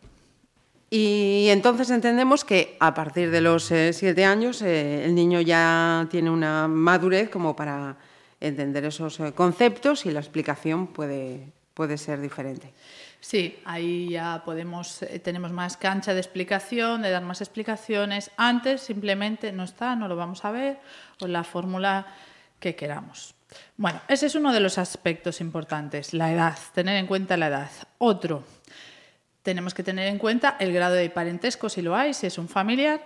Y 0.89 1.47
entonces 1.49 1.91
entendemos 1.91 2.43
que 2.43 2.75
a 2.79 2.93
partir 2.93 3.29
de 3.29 3.41
los 3.41 3.65
7 3.65 3.93
eh, 4.19 4.25
años 4.25 4.61
eh, 4.61 5.05
el 5.05 5.13
niño 5.13 5.39
ya 5.41 6.07
tiene 6.09 6.31
una 6.31 6.67
madurez 6.67 7.29
como 7.29 7.55
para 7.55 7.95
entender 8.39 8.85
esos 8.85 9.19
eh, 9.19 9.33
conceptos 9.33 10.05
y 10.07 10.11
la 10.11 10.19
explicación 10.19 10.87
puede, 10.87 11.51
puede 11.75 11.97
ser 11.97 12.19
diferente. 12.19 12.73
Sí, 13.19 13.59
ahí 13.65 14.09
ya 14.09 14.41
podemos, 14.43 15.05
tenemos 15.23 15.51
más 15.51 15.77
cancha 15.77 16.13
de 16.13 16.21
explicación, 16.21 17.01
de 17.01 17.11
dar 17.11 17.23
más 17.23 17.41
explicaciones. 17.41 18.31
Antes 18.37 18.81
simplemente 18.81 19.51
no 19.51 19.65
está, 19.65 19.95
no 19.95 20.07
lo 20.07 20.15
vamos 20.15 20.43
a 20.45 20.51
ver, 20.51 20.79
o 21.19 21.27
la 21.27 21.43
fórmula 21.43 22.07
que 22.59 22.75
queramos. 22.75 23.35
Bueno, 23.77 24.01
ese 24.07 24.27
es 24.27 24.35
uno 24.35 24.53
de 24.53 24.59
los 24.59 24.77
aspectos 24.77 25.41
importantes, 25.41 26.13
la 26.13 26.31
edad, 26.31 26.57
tener 26.73 26.95
en 26.97 27.07
cuenta 27.07 27.35
la 27.37 27.47
edad. 27.47 27.71
Otro, 27.97 28.43
tenemos 29.43 29.73
que 29.73 29.83
tener 29.83 30.07
en 30.07 30.17
cuenta 30.17 30.57
el 30.59 30.73
grado 30.73 30.95
de 30.95 31.09
parentesco, 31.09 31.69
si 31.69 31.81
lo 31.81 31.95
hay, 31.95 32.13
si 32.13 32.27
es 32.27 32.37
un 32.37 32.49
familiar, 32.49 33.05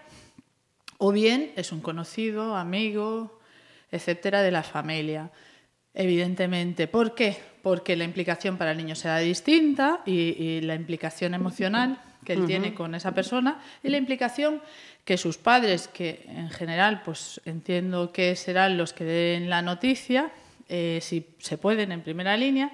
o 0.98 1.12
bien 1.12 1.52
es 1.56 1.72
un 1.72 1.82
conocido, 1.82 2.56
amigo, 2.56 3.40
etcétera, 3.92 4.42
de 4.42 4.52
la 4.52 4.64
familia. 4.64 5.32
Evidentemente. 5.94 6.88
¿Por 6.88 7.14
qué? 7.14 7.38
Porque 7.62 7.96
la 7.96 8.04
implicación 8.04 8.58
para 8.58 8.72
el 8.72 8.78
niño 8.78 8.96
será 8.96 9.20
distinta 9.20 10.02
y, 10.06 10.62
la 10.62 10.76
implicación 10.76 11.34
emocional 11.34 12.02
que 12.26 12.34
él 12.34 12.46
tiene 12.46 12.74
con 12.74 12.96
esa 12.96 13.14
persona 13.14 13.60
y 13.84 13.90
la 13.90 13.98
implicación 13.98 14.62
que 15.04 15.18
sus 15.18 15.38
padres, 15.38 15.90
que 15.90 16.24
en 16.28 16.50
general 16.50 17.02
pues 17.04 17.42
entiendo 17.46 18.14
que 18.14 18.36
serán 18.38 18.78
los 18.78 18.94
que 18.94 19.04
den 19.04 19.50
la 19.50 19.62
noticia, 19.62 20.32
eh, 20.70 21.00
si 21.02 21.36
se 21.40 21.58
pueden 21.58 21.92
en 21.92 22.02
primera 22.02 22.38
línea, 22.38 22.72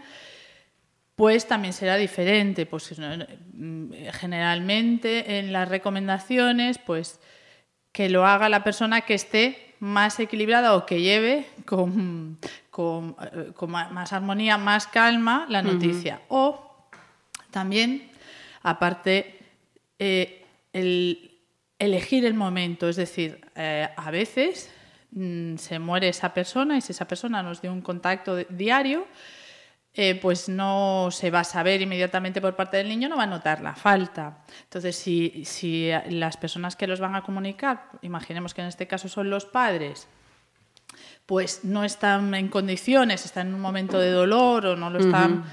pues 1.19 1.47
también 1.47 1.73
será 1.73 1.97
diferente. 1.97 2.65
Pues 2.65 2.97
mm, 2.97 3.91
generalmente 4.13 5.37
en 5.39 5.51
las 5.51 5.67
recomendaciones, 5.67 6.77
pues 6.77 7.19
que 7.91 8.07
lo 8.07 8.25
haga 8.25 8.47
la 8.47 8.63
persona 8.63 9.01
que 9.01 9.15
esté 9.15 9.75
más 9.81 10.17
equilibrada 10.21 10.77
o 10.77 10.85
que 10.85 11.01
lleve 11.01 11.45
con, 11.65 12.39
con, 12.71 13.17
eh, 13.33 13.51
más 13.67 14.13
armonía, 14.13 14.57
más 14.57 14.87
calma 14.87 15.45
la 15.49 15.61
noticia. 15.61 16.21
O 16.29 16.87
también, 17.51 18.09
aparte, 18.63 19.39
eh, 19.99 20.45
el 20.71 21.37
elegir 21.79 22.23
el 22.23 22.33
momento, 22.33 22.87
es 22.87 22.95
decir, 22.95 23.45
eh, 23.57 23.89
a 23.93 24.09
veces 24.09 24.71
mm, 25.11 25.57
se 25.57 25.79
muere 25.79 26.07
esa 26.07 26.33
persona 26.33 26.77
y 26.77 26.81
si 26.81 26.93
esa 26.93 27.09
persona 27.09 27.43
nos 27.43 27.61
dio 27.61 27.73
un 27.73 27.81
contacto 27.81 28.37
diario, 28.37 29.05
eh, 30.01 30.15
pues 30.15 30.47
no 30.47 31.09
se 31.11 31.29
va 31.29 31.41
a 31.41 31.43
saber 31.43 31.81
inmediatamente 31.81 32.39
por 32.39 32.55
parte 32.55 32.77
del 32.77 32.87
niño, 32.87 33.09
no 33.09 33.17
va 33.17 33.23
a 33.23 33.27
notar 33.27 33.59
la 33.59 33.75
falta. 33.75 34.45
Entonces, 34.63 34.95
si, 34.95 35.43
si 35.43 35.89
las 36.09 36.37
personas 36.37 36.77
que 36.77 36.87
los 36.87 37.01
van 37.01 37.15
a 37.15 37.21
comunicar, 37.21 37.89
imaginemos 38.01 38.53
que 38.53 38.61
en 38.61 38.67
este 38.67 38.87
caso 38.87 39.09
son 39.09 39.29
los 39.29 39.43
padres, 39.43 40.07
pues 41.25 41.65
no 41.65 41.83
están 41.83 42.33
en 42.33 42.47
condiciones, 42.47 43.25
están 43.25 43.49
en 43.49 43.55
un 43.55 43.59
momento 43.59 43.99
de 43.99 44.11
dolor 44.11 44.67
o 44.67 44.77
no 44.77 44.89
lo 44.89 44.99
están 44.99 45.43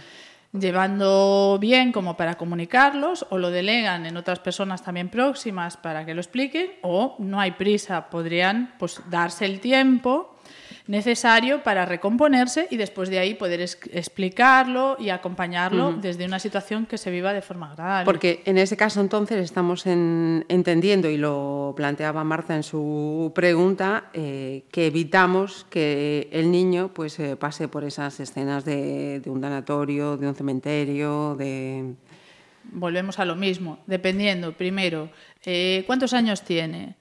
llevando 0.53 1.59
bien 1.61 1.91
como 1.91 2.17
para 2.17 2.37
comunicarlos 2.37 3.27
o 3.31 3.39
lo 3.39 3.51
delegan 3.51 4.07
en 4.07 4.17
otras 4.17 4.39
personas 4.39 4.81
también 4.81 5.09
próximas 5.09 5.77
para 5.77 6.07
que 6.07 6.15
lo 6.15 6.21
expliquen 6.21 6.71
o 6.83 7.17
no 7.19 7.41
hay 7.41 7.51
prisa, 7.51 8.11
podrían 8.11 8.77
pues 8.79 9.01
darse 9.11 9.45
el 9.45 9.59
tiempo 9.59 10.36
necesario 10.87 11.63
para 11.63 11.85
recomponerse 11.85 12.69
y 12.71 12.77
después 12.77 13.11
de 13.11 13.19
ahí 13.19 13.35
poder 13.35 13.61
explicarlo 13.61 14.97
y 14.99 15.11
acompañarlo 15.11 15.93
desde 15.93 16.25
una 16.25 16.39
situación 16.39 16.87
que 16.87 16.97
se 16.99 17.11
viva 17.11 17.33
de 17.33 17.43
forma 17.43 17.73
agradable. 17.73 18.05
Porque 18.05 18.43
en 18.45 18.59
ese 18.59 18.77
caso 18.77 19.01
entonces 19.01 19.39
estamos 19.39 19.87
entendiendo, 19.87 21.09
y 21.09 21.17
lo 21.17 21.75
planteaba 21.77 22.23
Marta 22.25 22.55
en 22.55 22.63
su 22.63 23.33
pregunta, 23.35 24.11
eh, 24.13 24.65
que 24.71 24.87
evitamos 24.87 25.67
que 25.69 26.29
el 26.33 26.51
niño 26.51 26.91
pues, 26.95 27.19
eh, 27.19 27.37
pase 27.37 27.69
por 27.69 27.85
esas 27.85 28.21
escenas 28.21 28.65
de, 28.65 29.23
un 29.27 29.41
danatorio, 29.41 30.17
de 30.17 30.29
un 30.29 30.35
cementerio, 30.35 31.35
de... 31.37 31.95
Volvemos 32.65 33.19
a 33.21 33.25
lo 33.25 33.37
mismo, 33.37 33.79
dependiendo, 33.87 34.53
primero, 34.53 35.09
eh, 35.45 35.85
¿cuántos 35.87 36.13
años 36.13 36.43
tiene? 36.43 36.97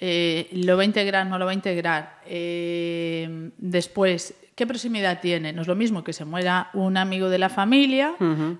Eh, 0.00 0.48
lo 0.52 0.76
va 0.76 0.82
a 0.82 0.86
integrar, 0.86 1.26
no 1.26 1.38
lo 1.38 1.44
va 1.44 1.50
a 1.50 1.54
integrar. 1.54 2.20
Eh, 2.26 3.50
después, 3.58 4.34
¿Qué 4.60 4.66
proximidad 4.66 5.22
tiene? 5.22 5.54
No 5.54 5.62
es 5.62 5.68
lo 5.68 5.74
mismo 5.74 6.04
que 6.04 6.12
se 6.12 6.26
muera 6.26 6.68
un 6.74 6.98
amigo 6.98 7.30
de 7.30 7.38
la 7.38 7.48
familia, 7.48 8.14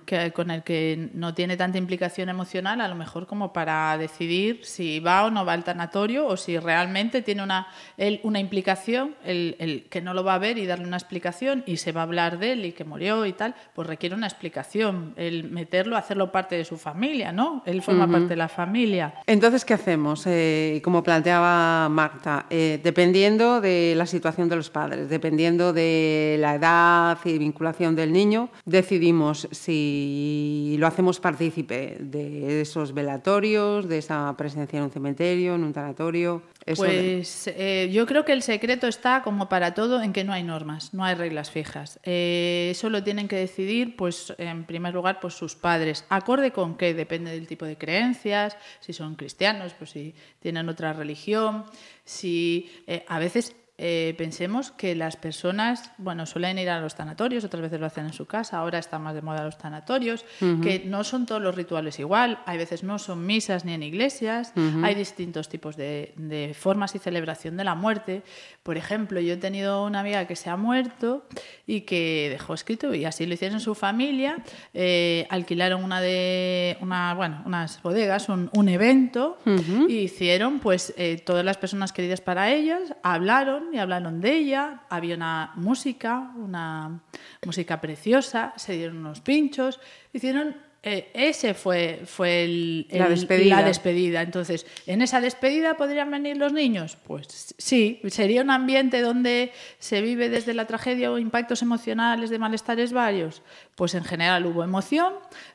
que, 0.07 0.31
con 0.31 0.49
el 0.49 0.63
que 0.63 1.11
no 1.13 1.35
tiene 1.35 1.57
tanta 1.57 1.77
implicación 1.77 2.27
emocional, 2.27 2.81
a 2.81 2.87
lo 2.87 2.95
mejor 2.95 3.27
como 3.27 3.53
para 3.53 3.95
decidir 3.99 4.61
si 4.63 4.99
va 4.99 5.25
o 5.25 5.29
no 5.29 5.45
va 5.45 5.53
al 5.53 5.63
tanatorio 5.63 6.25
o 6.25 6.37
si 6.37 6.57
realmente 6.57 7.21
tiene 7.21 7.43
una, 7.43 7.67
él, 7.97 8.19
una 8.23 8.39
implicación, 8.39 9.13
el, 9.23 9.85
que 9.91 10.01
no 10.01 10.15
lo 10.15 10.23
va 10.23 10.33
a 10.33 10.37
ver 10.39 10.57
y 10.57 10.65
darle 10.65 10.87
una 10.87 10.97
explicación 10.97 11.63
y 11.67 11.77
se 11.77 11.91
va 11.91 12.01
a 12.01 12.05
hablar 12.05 12.39
de 12.39 12.53
él 12.53 12.65
y 12.65 12.71
que 12.71 12.83
murió 12.83 13.27
y 13.27 13.33
tal, 13.33 13.53
pues 13.75 13.87
requiere 13.87 14.15
una 14.15 14.25
explicación, 14.25 15.13
el 15.17 15.51
meterlo, 15.51 15.97
hacerlo 15.97 16.31
parte 16.31 16.55
de 16.55 16.65
su 16.65 16.77
familia, 16.77 17.31
¿no? 17.31 17.61
Él 17.67 17.83
forma 17.83 18.07
parte 18.07 18.29
de 18.29 18.37
la 18.37 18.49
familia. 18.49 19.13
Entonces, 19.27 19.63
¿qué 19.63 19.75
hacemos? 19.75 20.25
Eh, 20.25 20.81
como 20.83 21.03
planteaba 21.03 21.87
Marta, 21.89 22.47
eh, 22.49 22.79
dependiendo 22.83 23.61
de 23.61 23.93
la 23.95 24.07
situación 24.07 24.49
de 24.49 24.55
los 24.55 24.71
padres, 24.71 25.07
dependiendo 25.07 25.73
de 25.73 25.90
la 26.39 26.55
edad 26.55 27.17
y 27.25 27.37
vinculación 27.37 27.95
del 27.95 28.11
niño, 28.11 28.49
decidimos 28.65 29.47
si 29.51 30.75
lo 30.77 30.87
hacemos 30.87 31.19
partícipe 31.19 31.97
de 31.99 32.61
esos 32.61 32.93
velatorios, 32.93 33.87
de 33.87 33.97
esa 33.97 34.35
presencia 34.37 34.77
en 34.77 34.85
un 34.85 34.91
cementerio, 34.91 35.55
en 35.55 35.63
un 35.63 35.73
tanatorio. 35.73 36.41
pues 36.75 37.47
eh, 37.47 37.89
yo 37.91 38.05
creo 38.05 38.25
que 38.25 38.33
el 38.33 38.41
secreto 38.41 38.87
está, 38.87 39.21
como 39.23 39.49
para 39.49 39.73
todo, 39.73 40.01
en 40.01 40.13
que 40.13 40.23
no 40.23 40.33
hay 40.33 40.43
normas, 40.43 40.93
no 40.93 41.03
hay 41.03 41.15
reglas 41.15 41.51
fijas. 41.51 41.99
Eh, 42.03 42.69
eso 42.71 42.89
lo 42.89 43.03
tienen 43.03 43.27
que 43.27 43.35
decidir, 43.35 43.95
pues, 43.95 44.33
en 44.37 44.65
primer 44.65 44.93
lugar, 44.93 45.19
pues 45.19 45.33
sus 45.33 45.55
padres. 45.55 46.05
¿Acorde 46.09 46.51
con 46.51 46.77
qué? 46.77 46.93
Depende 46.93 47.31
del 47.31 47.47
tipo 47.47 47.65
de 47.65 47.77
creencias, 47.77 48.57
si 48.79 48.93
son 48.93 49.15
cristianos, 49.15 49.73
pues 49.73 49.91
si 49.91 50.15
tienen 50.39 50.69
otra 50.69 50.93
religión, 50.93 51.65
si 52.05 52.69
eh, 52.87 53.05
a 53.07 53.19
veces 53.19 53.55
eh, 53.83 54.13
pensemos 54.15 54.69
que 54.69 54.93
las 54.93 55.15
personas, 55.15 55.89
bueno, 55.97 56.27
suelen 56.27 56.59
ir 56.59 56.69
a 56.69 56.79
los 56.79 56.93
tanatorios, 56.93 57.43
otras 57.43 57.63
veces 57.63 57.79
lo 57.79 57.87
hacen 57.87 58.05
en 58.05 58.13
su 58.13 58.27
casa, 58.27 58.59
ahora 58.59 58.77
está 58.77 58.99
más 58.99 59.15
de 59.15 59.23
moda 59.23 59.43
los 59.43 59.57
tanatorios, 59.57 60.23
que 60.61 60.83
no 60.85 61.03
son 61.03 61.25
todos 61.25 61.41
los 61.41 61.55
rituales 61.55 61.97
igual, 61.97 62.43
hay 62.45 62.59
veces 62.59 62.83
no 62.83 62.99
son 62.99 63.25
misas 63.25 63.65
ni 63.65 63.73
en 63.73 63.81
iglesias, 63.81 64.53
hay 64.83 64.93
distintos 64.93 65.49
tipos 65.49 65.77
de, 65.77 66.55
formas 66.59 66.93
y 66.93 66.99
celebración 66.99 67.57
de 67.57 67.63
la 67.63 67.73
muerte. 67.73 68.21
Por 68.61 68.77
ejemplo, 68.77 69.19
yo 69.19 69.33
he 69.33 69.37
tenido 69.37 69.83
una 69.83 70.01
amiga 70.01 70.27
que 70.27 70.35
se 70.35 70.51
ha 70.51 70.57
muerto 70.57 71.25
y 71.65 71.81
que 71.81 72.27
dejó 72.29 72.53
escrito, 72.53 72.93
y 72.93 73.05
así 73.05 73.25
lo 73.25 73.33
hicieron 73.33 73.59
su 73.59 73.73
familia, 73.73 74.43
eh, 74.75 75.25
alquilaron 75.31 75.83
una 75.83 76.01
de, 76.01 76.77
una, 76.81 77.15
bueno, 77.15 77.41
unas 77.47 77.81
bodegas, 77.81 78.29
un, 78.29 78.69
evento, 78.69 79.39
y 79.87 80.01
hicieron, 80.01 80.59
pues, 80.59 80.93
eh, 80.97 81.19
todas 81.25 81.43
las 81.43 81.57
personas 81.57 81.91
queridas 81.93 82.21
para 82.21 82.51
ellas, 82.51 82.93
hablaron, 83.01 83.70
y 83.73 83.77
hablaron 83.77 84.21
de 84.21 84.35
ella. 84.35 84.81
Había 84.89 85.15
una 85.15 85.51
música, 85.55 86.31
una 86.35 87.01
música 87.45 87.81
preciosa, 87.81 88.53
se 88.55 88.73
dieron 88.73 88.97
unos 88.97 89.21
pinchos, 89.21 89.79
hicieron 90.13 90.55
eh, 90.83 91.11
ese 91.13 91.53
fue, 91.53 92.01
fue 92.05 92.43
el, 92.43 92.87
la, 92.89 93.07
despedida. 93.07 93.57
la, 93.57 93.67
despedida. 93.67 94.21
Entonces, 94.23 94.65
¿en 94.87 95.03
esa 95.03 95.21
despedida 95.21 95.75
podrían 95.75 96.09
venir 96.09 96.37
los 96.37 96.53
niños? 96.53 96.97
Pues 97.05 97.53
sí, 97.57 98.01
sería 98.07 98.41
un 98.41 98.49
ambiente 98.49 99.01
donde 99.01 99.51
se 99.77 100.01
vive 100.01 100.29
desde 100.29 100.55
la 100.55 100.65
tragedia 100.65 101.11
o 101.11 101.19
impactos 101.19 101.61
emocionales 101.61 102.31
de 102.31 102.39
malestares 102.39 102.93
varios. 102.93 103.43
Pues 103.75 103.93
en 103.93 104.03
general 104.03 104.47
hubo 104.47 104.63
emoción, 104.63 105.13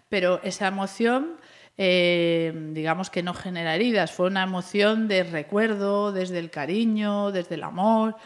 pero 0.08 0.40
esa 0.44 0.68
emoción 0.68 1.38
eh, 1.78 2.70
digamos 2.72 3.10
que 3.10 3.22
no 3.22 3.34
genera 3.34 3.74
heridas, 3.74 4.12
fue 4.12 4.28
una 4.28 4.42
emoción 4.42 5.08
de 5.08 5.24
recuerdo, 5.24 6.12
desde 6.12 6.38
el 6.38 6.50
cariño, 6.50 7.32
desde 7.32 7.56
el 7.56 7.64
amor, 7.64 8.16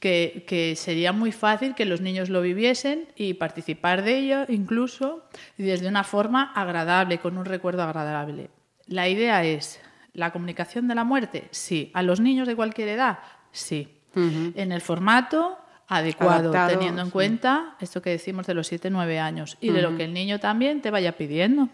que, 0.00 0.74
sería 0.76 1.12
muy 1.12 1.32
fácil 1.32 1.74
que 1.74 1.84
los 1.84 2.00
niños 2.00 2.28
lo 2.28 2.42
viviesen 2.42 3.08
y 3.16 3.34
participar 3.34 4.02
de 4.02 4.18
ello 4.18 4.44
incluso 4.48 5.24
y 5.56 5.62
desde 5.62 5.88
una 5.88 6.04
forma 6.04 6.52
agradable, 6.54 7.18
con 7.18 7.38
un 7.38 7.44
recuerdo 7.44 7.82
agradable. 7.82 8.50
La 8.86 9.08
idea 9.08 9.44
es, 9.44 9.80
¿la 10.12 10.30
comunicación 10.32 10.88
de 10.88 10.94
la 10.94 11.04
muerte? 11.04 11.48
Sí. 11.52 11.90
¿A 11.94 12.02
los 12.02 12.20
niños 12.20 12.46
de 12.46 12.56
cualquier 12.56 12.88
edad? 12.88 13.18
Sí. 13.50 13.88
En 14.16 14.70
el 14.70 14.80
formato 14.80 15.58
adecuado, 15.88 16.52
teniendo 16.68 17.02
en 17.02 17.10
cuenta 17.10 17.76
esto 17.80 18.00
que 18.00 18.10
decimos 18.10 18.46
de 18.46 18.54
los 18.54 18.70
7-9 18.70 19.18
años 19.18 19.56
y 19.60 19.70
de 19.70 19.82
lo 19.82 19.96
que 19.96 20.04
el 20.04 20.12
niño 20.12 20.38
también 20.38 20.82
te 20.82 20.90
vaya 20.90 21.12
pidiendo. 21.16 21.68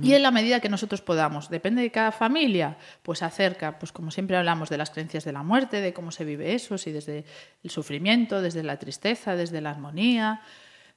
Y 0.00 0.14
en 0.14 0.22
la 0.22 0.30
medida 0.30 0.60
que 0.60 0.68
nosotros 0.68 1.00
podamos, 1.00 1.50
depende 1.50 1.82
de 1.82 1.90
cada 1.90 2.12
familia, 2.12 2.76
pues 3.02 3.20
acerca, 3.22 3.80
pues 3.80 3.90
como 3.90 4.12
siempre 4.12 4.36
hablamos 4.36 4.68
de 4.68 4.78
las 4.78 4.90
creencias 4.90 5.24
de 5.24 5.32
la 5.32 5.42
muerte, 5.42 5.80
de 5.80 5.92
cómo 5.92 6.12
se 6.12 6.24
vive 6.24 6.54
eso, 6.54 6.78
si 6.78 6.92
desde 6.92 7.24
el 7.64 7.70
sufrimiento, 7.70 8.40
desde 8.40 8.62
la 8.62 8.78
tristeza, 8.78 9.34
desde 9.34 9.60
la 9.60 9.70
armonía, 9.70 10.42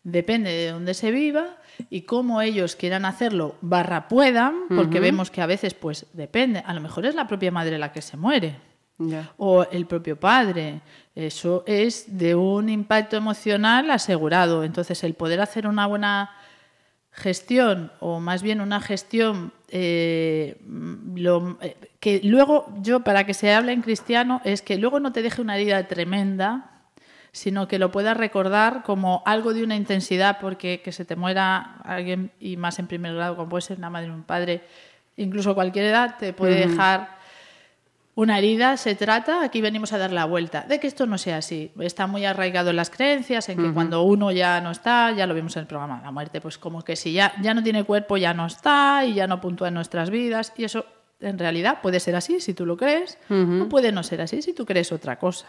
depende 0.04 0.52
de 0.52 0.70
dónde 0.70 0.94
se 0.94 1.10
viva 1.10 1.58
y 1.90 2.02
cómo 2.02 2.44
ellos 2.44 2.76
quieran 2.76 3.06
hacerlo 3.06 3.56
barra 3.62 4.08
puedan, 4.08 4.68
porque 4.70 5.00
vemos 5.00 5.32
que 5.32 5.42
a 5.42 5.48
veces 5.48 5.74
pues 5.74 6.06
depende, 6.14 6.60
a 6.64 6.74
lo 6.76 6.80
mejor 6.80 7.08
es 7.08 7.16
la 7.16 7.28
propia 7.28 7.52
madre 7.52 7.80
la 7.80 7.92
que 7.92 8.04
se 8.04 8.18
muere. 8.18 8.56
O 9.38 9.64
el 9.64 9.88
propio 9.88 10.18
padre. 10.18 10.82
Eso 11.16 11.64
es 11.68 12.18
de 12.18 12.34
un 12.34 12.70
impacto 12.70 13.18
emocional 13.18 13.92
asegurado. 13.92 14.64
Entonces, 14.64 15.04
el 15.04 15.16
poder 15.16 15.42
hacer 15.42 15.68
una 15.68 15.86
buena 15.86 16.32
gestión, 17.16 17.92
o 18.02 18.20
más 18.20 18.44
bien 18.44 18.60
una 18.60 18.82
gestión 18.82 19.54
eh, 19.70 20.58
eh, 21.62 21.76
que 22.00 22.22
luego 22.24 22.68
yo, 22.82 23.02
para 23.02 23.26
que 23.26 23.34
se 23.34 23.54
hable 23.54 23.72
en 23.72 23.82
cristiano, 23.82 24.42
es 24.44 24.62
que 24.62 24.78
luego 24.78 25.00
no 25.00 25.14
te 25.14 25.22
deje 25.22 25.42
una 25.42 25.56
herida 25.56 25.88
tremenda, 25.88 26.72
sino 27.32 27.68
que 27.68 27.80
lo 27.80 27.90
puedas 27.90 28.18
recordar 28.18 28.84
como 28.84 29.24
algo 29.26 29.54
de 29.54 29.64
una 29.64 29.78
intensidad, 29.78 30.40
porque 30.40 30.82
que 30.82 30.92
se 30.92 31.06
te 31.06 31.16
muera 31.16 31.78
alguien, 31.84 32.32
y 32.40 32.58
más 32.58 32.80
en 32.80 32.88
primer 32.88 33.16
grado, 33.16 33.38
como 33.38 33.50
puede 33.50 33.62
ser 33.62 33.78
una 33.78 33.90
madre 33.90 34.12
o 34.12 34.14
un 34.14 34.24
padre, 34.24 34.64
incluso 35.16 35.56
cualquier 35.56 35.86
edad, 35.86 36.18
te 36.20 36.34
puede 36.34 36.68
dejar 36.68 37.15
una 38.16 38.38
herida 38.38 38.78
se 38.78 38.96
trata, 38.96 39.44
aquí 39.44 39.60
venimos 39.60 39.92
a 39.92 39.98
dar 39.98 40.14
la 40.14 40.24
vuelta, 40.26 40.66
de 40.68 40.80
que 40.80 40.88
esto 40.88 41.06
no 41.06 41.18
sea 41.18 41.38
así. 41.38 41.72
Está 41.80 42.08
muy 42.08 42.24
arraigado 42.24 42.70
en 42.70 42.78
las 42.78 42.90
creencias, 42.90 43.50
en 43.50 43.62
que 43.62 43.74
cuando 43.74 44.04
uno 44.04 44.32
ya 44.32 44.62
no 44.62 44.72
está, 44.72 45.12
ya 45.12 45.28
lo 45.28 45.34
vimos 45.34 45.58
en 45.58 45.62
el 45.62 45.68
programa, 45.68 46.02
la 46.02 46.12
muerte, 46.12 46.40
pues 46.40 46.58
como 46.58 46.82
que 46.82 46.96
si 46.96 47.12
ya, 47.12 47.34
ya 47.42 47.54
no 47.54 47.62
tiene 47.62 47.84
cuerpo, 47.84 48.16
ya 48.16 48.34
no 48.34 48.46
está 48.46 49.04
y 49.06 49.16
ya 49.16 49.28
no 49.28 49.42
puntúa 49.42 49.68
en 49.68 49.74
nuestras 49.74 50.10
vidas. 50.10 50.54
Y 50.56 50.64
eso 50.64 50.86
en 51.20 51.38
realidad 51.38 51.82
puede 51.82 52.00
ser 52.00 52.16
así 52.16 52.40
si 52.40 52.54
tú 52.54 52.66
lo 52.66 52.78
crees, 52.78 53.18
o 53.30 53.68
puede 53.68 53.92
no 53.92 54.02
ser 54.02 54.22
así 54.22 54.42
si 54.42 54.54
tú 54.54 54.66
crees 54.66 54.94
otra 54.94 55.20
cosa. 55.20 55.48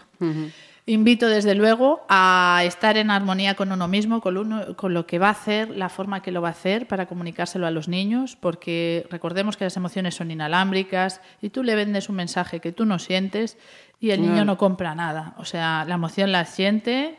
Invito 0.88 1.28
desde 1.28 1.56
luego 1.56 2.06
a 2.08 2.62
estar 2.64 2.96
en 2.96 3.10
armonía 3.10 3.56
con 3.56 3.72
uno 3.72 3.88
mismo, 3.88 4.20
con, 4.20 4.74
con, 4.74 4.94
lo 4.94 5.04
que 5.04 5.18
va 5.18 5.26
a 5.26 5.32
hacer, 5.32 5.70
la 5.70 5.88
forma 5.88 6.22
que 6.22 6.30
lo 6.30 6.40
va 6.40 6.48
a 6.48 6.52
hacer 6.52 6.86
para 6.86 7.06
comunicárselo 7.06 7.66
a 7.66 7.72
los 7.72 7.88
niños, 7.88 8.36
porque 8.36 9.04
recordemos 9.10 9.56
que 9.56 9.64
las 9.64 9.76
emociones 9.76 10.14
son 10.14 10.30
inalámbricas 10.30 11.20
y 11.42 11.50
tú 11.50 11.64
le 11.64 11.74
vendes 11.74 12.08
un 12.08 12.14
mensaje 12.14 12.60
que 12.60 12.70
tú 12.70 12.86
no 12.86 13.00
sientes 13.00 13.58
y 13.98 14.10
el 14.10 14.22
niño 14.22 14.44
no 14.44 14.56
compra 14.58 14.94
nada. 14.94 15.34
O 15.38 15.44
sea, 15.44 15.84
la 15.88 15.96
emoción 15.96 16.30
la 16.30 16.44
siente 16.44 17.16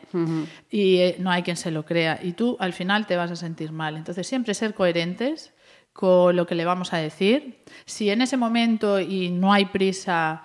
y 0.70 0.96
eh, 0.96 1.16
no 1.18 1.30
hay 1.30 1.42
quien 1.42 1.58
se 1.58 1.70
lo 1.70 1.84
crea 1.84 2.20
y 2.22 2.32
tú 2.32 2.56
al 2.60 2.72
final 2.72 3.06
te 3.06 3.16
vas 3.16 3.30
a 3.30 3.36
sentir 3.36 3.70
mal. 3.70 3.98
Entonces 3.98 4.26
siempre 4.26 4.54
ser 4.54 4.72
coherentes 4.72 5.52
con 5.92 6.34
lo 6.34 6.46
que 6.46 6.54
le 6.54 6.64
vamos 6.64 6.94
a 6.94 6.96
decir. 6.96 7.58
Si 7.84 8.08
en 8.08 8.22
ese 8.22 8.38
momento 8.38 8.98
y 8.98 9.28
no 9.28 9.52
hay 9.52 9.66
prisa... 9.66 10.42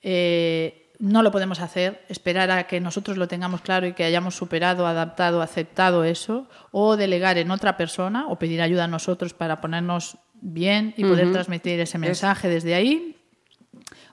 Eh, 0.00 0.80
no 1.04 1.22
lo 1.22 1.30
podemos 1.30 1.60
hacer, 1.60 2.02
esperar 2.08 2.50
a 2.50 2.66
que 2.66 2.80
nosotros 2.80 3.18
lo 3.18 3.28
tengamos 3.28 3.60
claro 3.60 3.86
y 3.86 3.92
que 3.92 4.04
hayamos 4.04 4.36
superado, 4.36 4.86
adaptado, 4.86 5.42
aceptado 5.42 6.02
eso, 6.02 6.48
o 6.70 6.96
delegar 6.96 7.36
en 7.36 7.50
otra 7.50 7.76
persona 7.76 8.26
o 8.26 8.38
pedir 8.38 8.62
ayuda 8.62 8.84
a 8.84 8.88
nosotros 8.88 9.34
para 9.34 9.60
ponernos 9.60 10.16
bien 10.32 10.94
y 10.96 11.04
poder 11.04 11.30
transmitir 11.30 11.78
ese 11.78 11.98
mensaje 11.98 12.48
desde 12.48 12.74
ahí, 12.74 13.18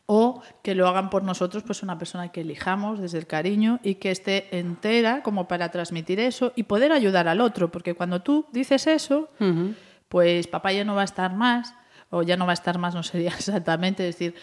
o 0.05 0.41
que 0.63 0.75
lo 0.75 0.85
hagan 0.89 1.09
por 1.09 1.23
nosotros, 1.23 1.63
pues 1.63 1.81
una 1.81 1.97
persona 1.97 2.29
que 2.33 2.41
elijamos 2.41 2.99
desde 2.99 3.19
el 3.19 3.25
cariño 3.25 3.79
y 3.83 3.95
que 3.95 4.11
esté 4.11 4.59
entera 4.59 5.23
como 5.23 5.47
para 5.47 5.69
transmitir 5.71 6.19
eso 6.19 6.51
y 6.57 6.63
poder 6.63 6.91
ayudar 6.91 7.29
al 7.29 7.39
otro, 7.39 7.71
porque 7.71 7.93
cuando 7.93 8.21
tú 8.21 8.47
dices 8.51 8.85
eso, 8.87 9.29
pues 10.09 10.45
papá 10.47 10.73
ya 10.73 10.83
no 10.83 10.95
va 10.95 11.03
a 11.03 11.05
estar 11.05 11.33
más, 11.33 11.73
o 12.09 12.21
ya 12.21 12.35
no 12.35 12.45
va 12.45 12.51
a 12.51 12.59
estar 12.59 12.77
más, 12.77 12.95
no 12.95 13.03
sería 13.03 13.29
exactamente 13.37 14.03
decir, 14.03 14.35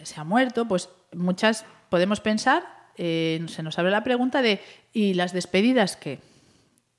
se 0.00 0.20
ha 0.20 0.22
muerto, 0.22 0.68
pues 0.68 0.90
muchas 1.12 1.64
podemos 1.88 2.20
pensar, 2.20 2.64
eh, 2.96 3.44
se 3.48 3.62
nos 3.62 3.78
abre 3.78 3.90
la 3.90 4.04
pregunta 4.04 4.42
de 4.42 4.60
¿y 4.92 5.14
las 5.14 5.32
despedidas 5.32 5.96
qué? 5.96 6.20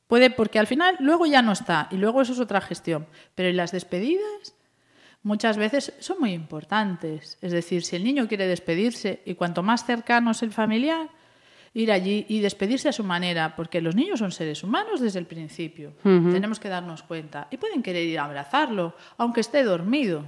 Puede, 0.07 0.31
porque 0.31 0.59
al 0.59 0.67
final 0.67 0.95
luego 0.99 1.25
ya 1.25 1.41
no 1.41 1.51
está 1.51 1.87
y 1.91 1.97
luego 1.97 2.21
eso 2.21 2.33
es 2.33 2.39
otra 2.39 2.61
gestión, 2.61 3.05
pero 3.35 3.49
¿y 3.49 3.53
las 3.53 3.71
despedidas? 3.71 4.55
Muchas 5.21 5.57
veces 5.57 5.93
son 5.99 6.19
muy 6.19 6.31
importantes. 6.31 7.37
Es 7.41 7.51
decir, 7.51 7.83
si 7.83 7.95
el 7.95 8.03
niño 8.03 8.27
quiere 8.27 8.47
despedirse 8.47 9.21
y 9.25 9.35
cuanto 9.35 9.63
más 9.63 9.85
cercano 9.85 10.31
es 10.31 10.41
el 10.41 10.51
familiar, 10.51 11.09
ir 11.73 11.91
allí 11.91 12.25
y 12.29 12.39
despedirse 12.39 12.89
a 12.89 12.93
su 12.93 13.03
manera, 13.03 13.55
porque 13.55 13.81
los 13.81 13.95
niños 13.95 14.19
son 14.19 14.31
seres 14.31 14.63
humanos 14.63 15.01
desde 15.01 15.19
el 15.19 15.25
principio. 15.25 15.93
Tenemos 16.03 16.59
que 16.59 16.69
darnos 16.69 17.03
cuenta. 17.03 17.47
Y 17.51 17.57
pueden 17.57 17.83
querer 17.83 18.07
ir 18.07 18.17
a 18.19 18.25
abrazarlo, 18.25 18.95
aunque 19.17 19.41
esté 19.41 19.63
dormido. 19.63 20.25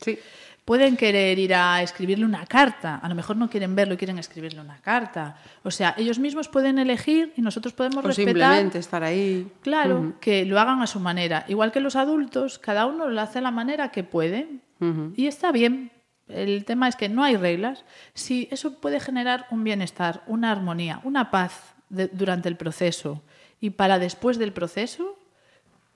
Sí. 0.00 0.18
Pueden 0.64 0.96
querer 0.96 1.38
ir 1.38 1.54
a 1.54 1.82
escribirle 1.82 2.24
una 2.24 2.46
carta, 2.46 2.96
a 2.96 3.08
lo 3.08 3.14
mejor 3.14 3.36
no 3.36 3.50
quieren 3.50 3.74
verlo 3.74 3.94
y 3.94 3.96
quieren 3.98 4.18
escribirle 4.18 4.60
una 4.60 4.78
carta. 4.80 5.36
O 5.62 5.70
sea, 5.70 5.94
ellos 5.98 6.18
mismos 6.18 6.48
pueden 6.48 6.78
elegir 6.78 7.34
y 7.36 7.42
nosotros 7.42 7.74
podemos 7.74 8.02
o 8.02 8.08
respetar. 8.08 8.34
Simplemente 8.34 8.78
estar 8.78 9.04
ahí. 9.04 9.52
Claro, 9.60 10.14
que 10.20 10.46
lo 10.46 10.58
hagan 10.58 10.80
a 10.80 10.86
su 10.86 11.00
manera. 11.00 11.44
Igual 11.48 11.70
que 11.70 11.80
los 11.80 11.96
adultos, 11.96 12.58
cada 12.58 12.86
uno 12.86 13.08
lo 13.08 13.20
hace 13.20 13.40
a 13.40 13.42
la 13.42 13.50
manera 13.50 13.90
que 13.90 14.04
puede. 14.04 14.48
Y 15.16 15.26
está 15.26 15.52
bien. 15.52 15.90
El 16.28 16.64
tema 16.64 16.88
es 16.88 16.96
que 16.96 17.10
no 17.10 17.22
hay 17.22 17.36
reglas. 17.36 17.84
Si 18.14 18.48
eso 18.50 18.80
puede 18.80 19.00
generar 19.00 19.46
un 19.50 19.64
bienestar, 19.64 20.22
una 20.26 20.50
armonía, 20.50 21.00
una 21.04 21.30
paz 21.30 21.74
durante 21.88 22.48
el 22.48 22.56
proceso 22.56 23.22
y 23.60 23.70
para 23.70 23.98
después 23.98 24.38
del 24.38 24.52
proceso, 24.52 25.18